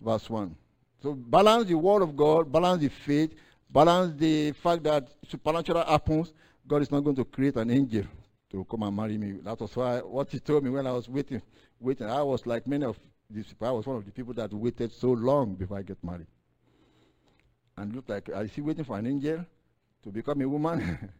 verse 0.00 0.30
1. 0.30 0.54
So 1.02 1.14
balance 1.14 1.68
the 1.68 1.74
word 1.74 2.02
of 2.02 2.16
God, 2.16 2.50
balance 2.50 2.80
the 2.80 2.88
faith, 2.88 3.34
balance 3.70 4.18
the 4.18 4.52
fact 4.52 4.84
that 4.84 5.08
supernatural 5.28 5.84
happens. 5.84 6.32
God 6.66 6.82
is 6.82 6.90
not 6.90 7.00
going 7.00 7.16
to 7.16 7.24
create 7.24 7.56
an 7.56 7.70
angel 7.70 8.04
to 8.50 8.64
come 8.64 8.82
and 8.82 8.96
marry 8.96 9.18
me. 9.18 9.38
That 9.42 9.60
was 9.60 9.74
why 9.76 9.98
what 9.98 10.30
he 10.30 10.40
told 10.40 10.64
me 10.64 10.70
when 10.70 10.86
I 10.86 10.92
was 10.92 11.08
waiting, 11.08 11.42
waiting. 11.80 12.08
I 12.08 12.22
was 12.22 12.46
like 12.46 12.66
many 12.66 12.84
of 12.84 12.98
these 13.30 13.46
people. 13.46 13.68
I 13.68 13.70
was 13.70 13.86
one 13.86 13.96
of 13.96 14.04
the 14.04 14.12
people 14.12 14.34
that 14.34 14.52
waited 14.52 14.92
so 14.92 15.08
long 15.08 15.54
before 15.54 15.78
I 15.78 15.82
get 15.82 16.02
married. 16.02 16.26
And 17.76 17.94
looked 17.94 18.08
like 18.08 18.30
I 18.30 18.46
see 18.46 18.60
waiting 18.60 18.84
for 18.84 18.98
an 18.98 19.06
angel 19.06 19.44
to 20.02 20.10
become 20.10 20.40
a 20.40 20.48
woman. 20.48 21.10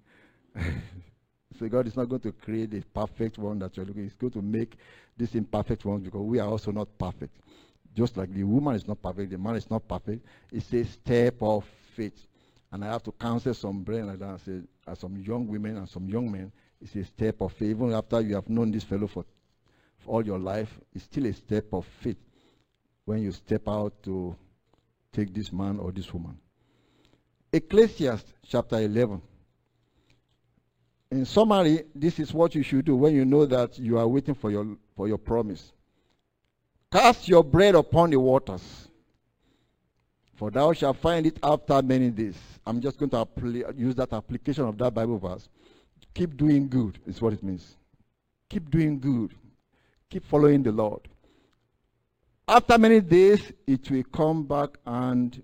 so 1.59 1.69
God 1.69 1.87
is 1.87 1.97
not 1.97 2.09
going 2.09 2.23
to 2.23 2.33
create 2.33 2.73
a 2.75 2.83
perfect 2.83 3.39
one 3.39 3.59
that 3.61 3.77
you're 3.77 3.87
looking. 3.87 4.05
He's 4.05 4.15
going 4.15 4.33
to 4.33 4.43
make 4.43 4.77
this 5.17 5.35
imperfect 5.35 5.85
one 5.85 6.01
because 6.01 6.23
we 6.23 6.39
are 6.39 6.49
also 6.49 6.73
not 6.73 6.89
perfect. 6.99 7.37
Just 7.95 8.17
like 8.17 8.33
the 8.33 8.45
woman 8.45 8.75
is 8.75 8.87
not 8.87 9.03
perfect, 9.03 9.31
the 9.31 9.39
man 9.39 9.57
is 9.57 9.71
not 9.71 9.87
perfect. 9.87 10.25
It's 10.53 10.73
a 10.73 10.85
step 10.85 11.37
of 11.43 11.65
faith. 11.95 12.27
And 12.71 12.85
I 12.85 12.89
have 12.89 13.03
to 13.05 13.13
counsel 13.13 13.55
some 13.55 13.83
brain 13.83 14.07
like 14.07 14.19
that 14.19 14.29
and 14.29 14.41
say, 14.41 14.61
as 14.87 14.99
some 14.99 15.17
young 15.17 15.47
women 15.47 15.77
and 15.79 15.89
some 15.89 16.09
young 16.09 16.31
men, 16.31 16.53
it's 16.81 16.95
a 16.95 17.05
step 17.05 17.41
of 17.41 17.53
faith. 17.53 17.71
Even 17.71 17.93
after 17.93 18.21
you 18.21 18.35
have 18.35 18.49
known 18.49 18.71
this 18.71 18.85
fellow 18.85 19.07
for, 19.07 19.25
for 19.99 20.11
all 20.15 20.27
your 20.27 20.39
life, 20.39 20.69
it's 20.95 21.05
still 21.05 21.27
a 21.27 21.33
step 21.33 21.67
of 21.73 21.87
faith 22.01 22.19
when 23.05 23.23
you 23.23 23.33
step 23.33 23.69
out 23.69 24.03
to 24.03 24.37
take 25.13 25.33
this 25.35 25.53
man 25.53 25.79
or 25.79 25.91
this 25.91 26.13
woman. 26.13 26.39
Ecclesiastes 27.53 28.33
chapter 28.47 28.77
11, 28.77 29.21
In 31.11 31.25
summary, 31.25 31.85
this 31.95 32.19
is 32.19 32.35
what 32.35 32.55
you 32.55 32.63
should 32.63 32.85
do 32.85 32.97
when 32.97 33.15
you 33.15 33.25
know 33.25 33.47
that 33.47 33.79
you 33.79 33.99
are 33.99 34.07
waiting 34.07 34.35
for 34.35 34.51
your, 34.51 34.77
for 34.95 35.09
your 35.09 35.19
promise. 35.19 35.73
Cast 36.93 37.29
your 37.29 37.43
bread 37.43 37.75
upon 37.75 38.11
the 38.11 38.21
waters, 38.21 38.89
for 40.37 40.51
thou 40.51 40.73
shalt 40.73 40.99
find 40.99 41.27
it 41.27 41.39
after 41.43 41.83
many 41.83 42.11
days. 42.11 42.37
I'm 42.67 42.81
just 42.81 42.99
going 42.99 43.11
to 43.11 43.75
use 43.77 43.95
that 43.97 44.13
application 44.13 44.65
of 44.65 44.77
that 44.79 44.93
Bible 44.93 45.19
verse. 45.19 45.49
Keep 46.15 46.37
doing 46.37 46.69
good, 46.69 46.99
is 47.07 47.21
what 47.23 47.33
it 47.33 47.43
means. 47.43 47.77
Keep 48.49 48.71
doing 48.71 48.99
good. 48.99 49.35
Keep 50.11 50.25
following 50.25 50.63
the 50.63 50.73
Lord. 50.73 51.01
After 52.47 52.79
many 52.79 53.01
days, 53.01 53.53
it 53.67 53.91
will 53.91 54.05
come 54.05 54.45
back 54.45 54.71
and 54.87 55.43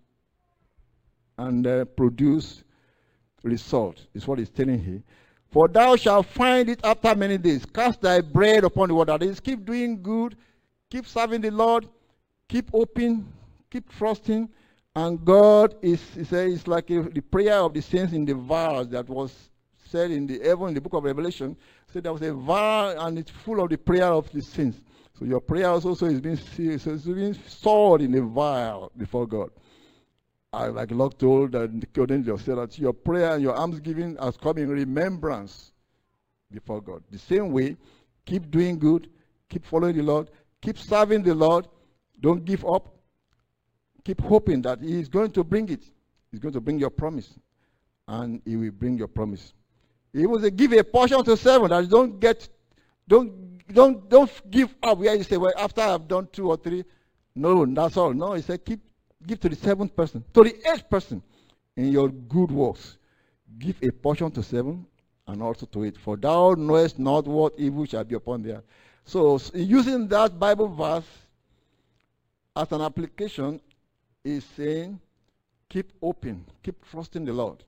and 1.36 1.66
uh, 1.66 1.84
produce 1.84 2.64
result. 3.42 4.06
Is 4.14 4.26
what 4.26 4.38
he's 4.38 4.50
telling 4.50 4.82
here. 4.82 5.02
For 5.50 5.68
thou 5.68 5.94
shalt 5.96 6.26
find 6.26 6.68
it 6.68 6.80
after 6.82 7.14
many 7.14 7.38
days. 7.38 7.64
Cast 7.66 8.00
thy 8.00 8.20
bread 8.20 8.64
upon 8.64 8.88
the 8.88 8.94
water. 8.94 9.16
Is, 9.20 9.38
keep 9.38 9.64
doing 9.64 10.02
good, 10.02 10.36
keep 10.90 11.06
serving 11.06 11.42
the 11.42 11.50
Lord, 11.50 11.86
keep 12.48 12.70
hoping, 12.70 13.26
keep 13.70 13.88
trusting. 13.96 14.48
And 14.96 15.24
God 15.24 15.74
is, 15.82 16.00
says, 16.00 16.54
it's 16.54 16.66
like 16.66 16.90
a, 16.90 17.02
the 17.02 17.20
prayer 17.20 17.58
of 17.58 17.74
the 17.74 17.82
saints 17.82 18.12
in 18.12 18.24
the 18.24 18.34
verse 18.34 18.86
that 18.88 19.08
was 19.08 19.32
said 19.94 20.10
in 20.10 20.26
the 20.26 20.40
heaven 20.40 20.68
in 20.68 20.74
the 20.74 20.80
book 20.80 20.94
of 20.94 21.04
Revelation. 21.04 21.56
Said 21.92 22.02
there 22.02 22.12
was 22.12 22.22
a 22.22 22.34
verse 22.34 22.96
and 22.98 23.16
it's 23.16 23.30
full 23.30 23.62
of 23.62 23.70
the 23.70 23.78
prayer 23.78 24.12
of 24.12 24.28
the 24.32 24.42
saints. 24.42 24.80
So 25.16 25.24
your 25.24 25.40
prayer 25.40 25.68
also 25.68 25.92
is 26.06 26.20
being, 26.20 26.36
so 26.36 26.94
it's 26.94 27.04
being 27.04 27.34
stored 27.46 28.02
in 28.02 28.12
a 28.16 28.20
vial 28.20 28.90
before 28.96 29.28
God. 29.28 29.50
I, 30.52 30.66
like 30.66 30.90
Locke 30.90 31.16
told 31.16 31.54
and 31.54 31.86
Cornelius 31.92 32.42
said 32.42 32.58
that 32.58 32.76
your 32.76 32.92
prayer 32.92 33.34
and 33.34 33.42
your 33.42 33.56
almsgiving 33.56 34.16
has 34.20 34.36
come 34.36 34.58
in 34.58 34.68
remembrance 34.68 35.70
before 36.50 36.80
God. 36.80 37.04
The 37.12 37.18
same 37.18 37.52
way, 37.52 37.76
keep 38.24 38.50
doing 38.50 38.80
good, 38.80 39.08
keep 39.48 39.64
following 39.64 39.96
the 39.96 40.02
Lord, 40.02 40.28
keep 40.60 40.76
serving 40.76 41.22
the 41.22 41.34
Lord, 41.34 41.68
don't 42.20 42.44
give 42.44 42.64
up. 42.64 42.94
Keep 44.04 44.20
hoping 44.22 44.60
that 44.62 44.80
He 44.82 44.98
is 44.98 45.08
going 45.08 45.30
to 45.30 45.44
bring 45.44 45.68
it. 45.68 45.84
He's 46.30 46.40
going 46.40 46.54
to 46.54 46.60
bring 46.60 46.78
your 46.78 46.90
promise. 46.90 47.32
And 48.08 48.42
He 48.44 48.56
will 48.56 48.72
bring 48.72 48.98
your 48.98 49.08
promise. 49.08 49.54
He 50.14 50.26
will 50.26 50.40
say, 50.40 50.50
give 50.50 50.72
a 50.72 50.84
portion 50.84 51.22
to 51.24 51.36
seven 51.36 51.68
that 51.70 51.88
don't 51.90 52.18
get, 52.18 52.48
don't, 53.06 53.58
don't, 53.66 54.08
don't 54.08 54.50
give 54.50 54.74
up 54.82 54.98
where 54.98 55.14
you 55.14 55.24
say, 55.24 55.36
well, 55.36 55.52
after 55.58 55.82
I've 55.82 56.08
done 56.08 56.28
two 56.32 56.48
or 56.48 56.56
three. 56.56 56.84
No, 57.34 57.66
that's 57.66 57.96
all. 57.96 58.14
No, 58.14 58.32
he 58.34 58.42
said, 58.42 58.64
keep 58.64 58.80
Give 59.26 59.40
to 59.40 59.48
the 59.48 59.56
seventh 59.56 59.96
person, 59.96 60.24
to 60.34 60.44
the 60.44 60.54
eighth 60.70 60.88
person 60.90 61.22
in 61.76 61.90
your 61.90 62.08
good 62.08 62.50
works. 62.50 62.98
Give 63.58 63.76
a 63.82 63.90
portion 63.90 64.30
to 64.32 64.42
seven 64.42 64.86
and 65.26 65.42
also 65.42 65.66
to 65.66 65.84
it. 65.84 65.96
For 65.96 66.16
thou 66.16 66.54
knowest 66.54 66.98
not 66.98 67.26
what 67.26 67.54
evil 67.56 67.86
shall 67.86 68.04
be 68.04 68.16
upon 68.16 68.42
thee. 68.42 68.56
So, 69.04 69.40
using 69.54 70.08
that 70.08 70.38
Bible 70.38 70.68
verse 70.68 71.04
as 72.56 72.70
an 72.72 72.82
application 72.82 73.60
is 74.22 74.44
saying, 74.56 75.00
keep 75.68 75.92
open, 76.02 76.44
keep 76.62 76.76
trusting 76.90 77.24
the 77.24 77.32
Lord, 77.32 77.64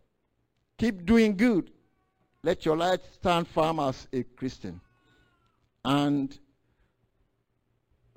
keep 0.79 1.05
doing 1.05 1.37
good. 1.37 1.71
Let 2.43 2.65
your 2.65 2.77
light 2.77 3.01
stand 3.13 3.49
firm 3.49 3.81
as 3.81 4.07
a 4.13 4.23
Christian. 4.23 4.81
And 5.85 6.37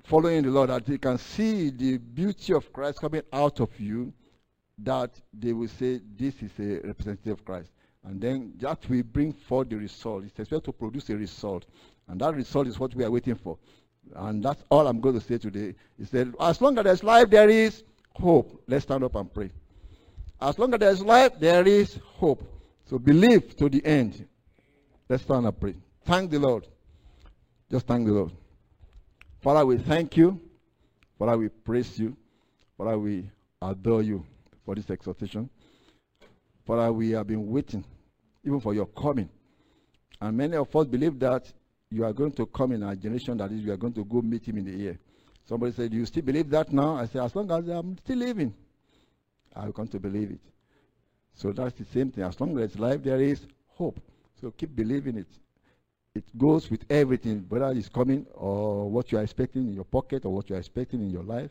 following 0.04 0.42
the 0.42 0.50
Lord, 0.50 0.70
that 0.70 0.86
they 0.86 0.98
can 0.98 1.18
see 1.18 1.70
the 1.70 1.98
beauty 1.98 2.52
of 2.52 2.72
Christ 2.72 3.00
coming 3.00 3.22
out 3.32 3.60
of 3.60 3.68
you, 3.78 4.12
that 4.78 5.10
they 5.32 5.52
will 5.52 5.68
say, 5.68 6.00
this 6.16 6.34
is 6.42 6.50
a 6.58 6.86
representative 6.86 7.38
of 7.38 7.44
Christ. 7.44 7.70
And 8.04 8.20
then 8.20 8.54
that 8.58 8.88
will 8.88 9.02
bring 9.02 9.32
forth 9.32 9.68
the 9.68 9.76
result. 9.76 10.24
It's 10.24 10.38
expected 10.38 10.64
to 10.64 10.72
produce 10.72 11.10
a 11.10 11.16
result. 11.16 11.66
And 12.08 12.20
that 12.20 12.34
result 12.34 12.66
is 12.66 12.78
what 12.78 12.94
we 12.94 13.04
are 13.04 13.10
waiting 13.10 13.34
for. 13.34 13.58
And 14.16 14.42
that's 14.42 14.64
all 14.70 14.86
I'm 14.86 15.00
going 15.00 15.20
to 15.20 15.24
say 15.24 15.38
today. 15.38 15.74
Is 15.98 16.10
that 16.10 16.34
as 16.40 16.60
long 16.60 16.78
as 16.78 16.84
there's 16.84 17.04
life, 17.04 17.28
there 17.30 17.50
is 17.50 17.84
hope. 18.14 18.62
Let's 18.66 18.84
stand 18.84 19.04
up 19.04 19.14
and 19.16 19.32
pray. 19.32 19.50
As 20.40 20.58
long 20.58 20.72
as 20.72 20.80
there's 20.80 21.02
life, 21.02 21.32
there 21.38 21.66
is 21.66 21.98
hope. 22.02 22.42
So 22.90 22.98
believe 22.98 23.56
to 23.58 23.68
the 23.68 23.86
end. 23.86 24.26
Let's 25.08 25.22
stand 25.22 25.46
and 25.46 25.58
pray. 25.58 25.76
Thank 26.04 26.32
the 26.32 26.40
Lord. 26.40 26.66
Just 27.70 27.86
thank 27.86 28.04
the 28.04 28.12
Lord. 28.12 28.32
Father, 29.40 29.64
we 29.64 29.78
thank 29.78 30.16
you. 30.16 30.40
Father, 31.16 31.38
we 31.38 31.48
praise 31.50 31.96
you. 32.00 32.16
Father, 32.76 32.98
we 32.98 33.30
adore 33.62 34.02
you 34.02 34.26
for 34.64 34.74
this 34.74 34.90
exhortation. 34.90 35.48
Father, 36.66 36.92
we 36.92 37.10
have 37.10 37.28
been 37.28 37.46
waiting 37.46 37.84
even 38.44 38.58
for 38.58 38.74
your 38.74 38.86
coming. 38.86 39.28
And 40.20 40.36
many 40.36 40.56
of 40.56 40.74
us 40.74 40.86
believe 40.88 41.16
that 41.20 41.46
you 41.90 42.04
are 42.04 42.12
going 42.12 42.32
to 42.32 42.46
come 42.46 42.72
in 42.72 42.82
our 42.82 42.96
generation, 42.96 43.36
that 43.36 43.52
is, 43.52 43.60
you 43.60 43.72
are 43.72 43.76
going 43.76 43.92
to 43.92 44.04
go 44.04 44.20
meet 44.20 44.48
him 44.48 44.58
in 44.58 44.64
the 44.64 44.88
air. 44.88 44.98
Somebody 45.48 45.72
said, 45.74 45.92
Do 45.92 45.96
you 45.96 46.06
still 46.06 46.22
believe 46.22 46.50
that 46.50 46.72
now? 46.72 46.96
I 46.96 47.06
said, 47.06 47.22
As 47.22 47.36
long 47.36 47.52
as 47.52 47.68
I'm 47.68 47.96
still 47.98 48.18
living, 48.18 48.52
I 49.54 49.66
will 49.66 49.72
come 49.72 49.86
to 49.88 50.00
believe 50.00 50.32
it. 50.32 50.40
So 51.34 51.52
that's 51.52 51.78
the 51.78 51.84
same 51.86 52.10
thing. 52.10 52.24
As 52.24 52.38
long 52.40 52.50
as 52.50 52.56
there's 52.56 52.78
life, 52.78 53.02
there 53.02 53.20
is 53.20 53.46
hope. 53.68 54.00
So 54.40 54.50
keep 54.50 54.74
believing 54.74 55.18
it 55.18 55.26
it 56.14 56.24
goes 56.36 56.70
with 56.70 56.84
everything, 56.90 57.46
whether 57.48 57.70
it's 57.70 57.88
coming 57.88 58.26
or 58.34 58.90
what 58.90 59.12
you 59.12 59.18
are 59.18 59.22
expecting 59.22 59.68
in 59.68 59.74
your 59.74 59.84
pocket 59.84 60.24
or 60.24 60.34
what 60.34 60.50
you 60.50 60.56
are 60.56 60.58
expecting 60.58 61.00
in 61.00 61.10
your 61.10 61.22
life. 61.22 61.50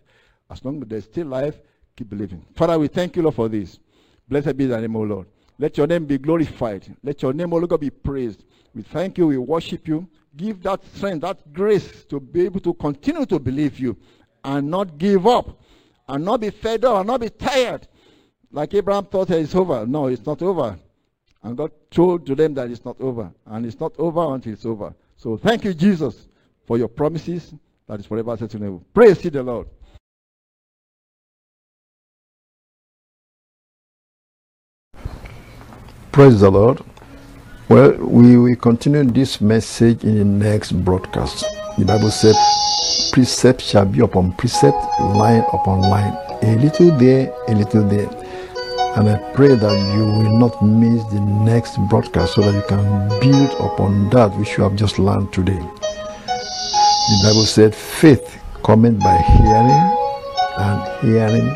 As 0.50 0.64
long 0.66 0.82
as 0.82 0.88
there's 0.88 1.06
still 1.06 1.28
life, 1.28 1.56
keep 1.96 2.10
believing. 2.10 2.46
Father, 2.56 2.78
we 2.78 2.88
thank 2.88 3.16
you, 3.16 3.22
Lord, 3.22 3.36
for 3.36 3.48
this. 3.48 3.80
Blessed 4.28 4.58
be 4.58 4.66
thy 4.66 4.82
name, 4.82 4.96
O 4.96 5.02
Lord. 5.02 5.28
Let 5.58 5.78
your 5.78 5.88
name 5.88 6.06
be 6.06 6.18
glorified. 6.18 6.86
Let 7.04 7.22
your 7.22 7.34
name, 7.34 7.54
O 7.54 7.58
Lord, 7.58 7.80
be 7.80 7.90
praised. 7.90 8.44
We 8.74 8.82
thank 8.82 9.18
you. 9.18 9.28
We 9.28 9.38
worship 9.38 9.88
you. 9.88 10.08
Give 10.36 10.62
that 10.64 10.84
strength, 10.96 11.22
that 11.22 11.54
grace 11.54 12.04
to 12.06 12.20
be 12.20 12.46
able 12.46 12.60
to 12.62 12.74
continue 12.74 13.26
to 13.26 13.40
believe 13.40 13.80
you 13.80 13.98
and 14.44 14.70
not 14.70 14.98
give 14.98 15.26
up 15.26 15.60
and 16.08 16.24
not 16.26 16.42
be 16.42 16.50
fed 16.50 16.86
up 16.86 16.98
and 16.98 17.08
not 17.08 17.22
be 17.22 17.30
tired. 17.30 17.88
Like 18.52 18.74
Abraham 18.74 19.06
thought 19.06 19.30
it's 19.30 19.54
over. 19.56 19.86
No, 19.86 20.08
it's 20.08 20.26
not 20.26 20.42
over. 20.42 20.78
And 21.44 21.56
God 21.56 21.72
told 21.92 22.26
to 22.26 22.36
them 22.36 22.54
that 22.56 22.70
it's 22.70 22.84
not 22.84 23.00
over. 23.00 23.32
And 23.46 23.66
it's 23.66 23.80
not 23.80 23.94
over 23.98 24.34
until 24.34 24.54
it's 24.54 24.66
over. 24.66 24.94
So 25.18 25.38
thank 25.38 25.64
you, 25.64 25.74
Jesus, 25.74 26.28
for 26.66 26.78
your 26.78 26.88
promises 26.88 27.54
that 27.88 28.00
is 28.00 28.06
forever 28.06 28.36
set 28.38 28.50
to 28.52 28.60
never. 28.60 28.80
Praise 28.94 29.20
the 29.22 29.44
Lord. 29.44 29.68
Praise 36.12 36.40
the 36.40 36.50
Lord. 36.50 36.82
Well, 37.70 37.94
we 37.98 38.36
will 38.36 38.56
continue 38.56 39.04
this 39.04 39.40
message 39.40 40.04
in 40.04 40.18
the 40.18 40.26
next 40.26 40.72
broadcast. 40.72 41.46
The 41.78 41.86
Bible 41.86 42.10
said, 42.10 42.36
precept 43.14 43.62
shall 43.62 43.86
be 43.86 44.00
upon 44.00 44.34
precept, 44.34 44.78
line 45.00 45.44
upon 45.54 45.82
line, 45.82 46.18
a 46.42 46.56
little 46.58 46.92
there, 46.98 47.32
a 47.48 47.54
little 47.54 47.88
there. 47.88 48.19
And 48.98 49.08
I 49.08 49.18
pray 49.34 49.56
that 49.56 49.96
you 49.96 50.04
will 50.04 50.38
not 50.38 50.62
miss 50.64 51.04
the 51.06 51.20
next 51.22 51.78
broadcast 51.90 52.34
so 52.34 52.42
that 52.42 52.56
you 52.56 52.64
can 52.68 53.10
build 53.20 53.52
upon 53.60 54.10
that 54.10 54.36
which 54.38 54.58
you 54.58 54.64
have 54.64 54.76
just 54.76 54.98
learned 55.00 55.32
today. 55.32 55.60
The 55.60 57.20
Bible 57.24 57.46
said, 57.46 57.74
faith 57.74 58.42
cometh 58.64 59.00
by 59.00 59.18
hearing, 59.18 60.00
and 60.58 61.02
hearing 61.02 61.56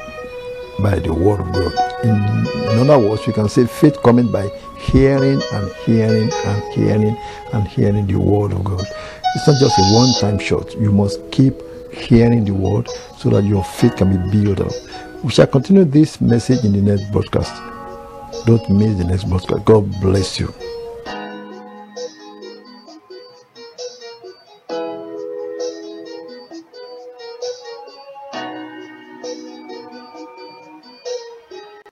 by 0.80 1.00
the 1.00 1.14
word 1.14 1.42
of 1.42 1.52
God. 1.52 1.74
In, 2.04 2.80
in 2.80 2.90
other 2.90 3.00
words, 3.00 3.26
you 3.28 3.34
can 3.34 3.50
say 3.50 3.66
faith 3.66 4.02
cometh 4.04 4.32
by 4.32 4.50
hearing 4.80 5.42
and 5.54 5.72
hearing 5.86 6.32
and 6.46 6.74
hearing 6.74 7.18
and 7.54 7.68
hearing 7.68 8.08
the 8.08 8.20
word 8.20 8.52
of 8.52 8.64
God. 8.64 8.86
It's 9.36 9.48
not 9.48 9.60
just 9.60 9.78
a 9.80 9.84
one 9.94 10.14
time 10.20 10.40
shot. 10.40 10.74
You 10.80 10.92
must 10.92 11.20
keep 11.32 11.54
hearing 11.92 12.46
the 12.46 12.54
word 12.54 12.88
so 13.18 13.30
that 13.32 13.44
your 13.44 13.64
faith 13.64 13.96
can 13.98 14.10
be 14.30 14.44
built 14.44 14.62
up. 14.62 14.72
We 15.24 15.32
shall 15.32 15.48
continue 15.48 15.86
this 15.86 16.20
message 16.20 16.66
in 16.66 16.74
the 16.74 16.82
next 16.82 17.10
broadcast. 17.12 17.54
Don't 18.46 18.70
miss 18.70 18.98
the 18.98 19.06
next 19.06 19.24
broadcast. 19.24 19.64
God 19.64 19.90
bless 20.02 20.38
you. 20.38 20.54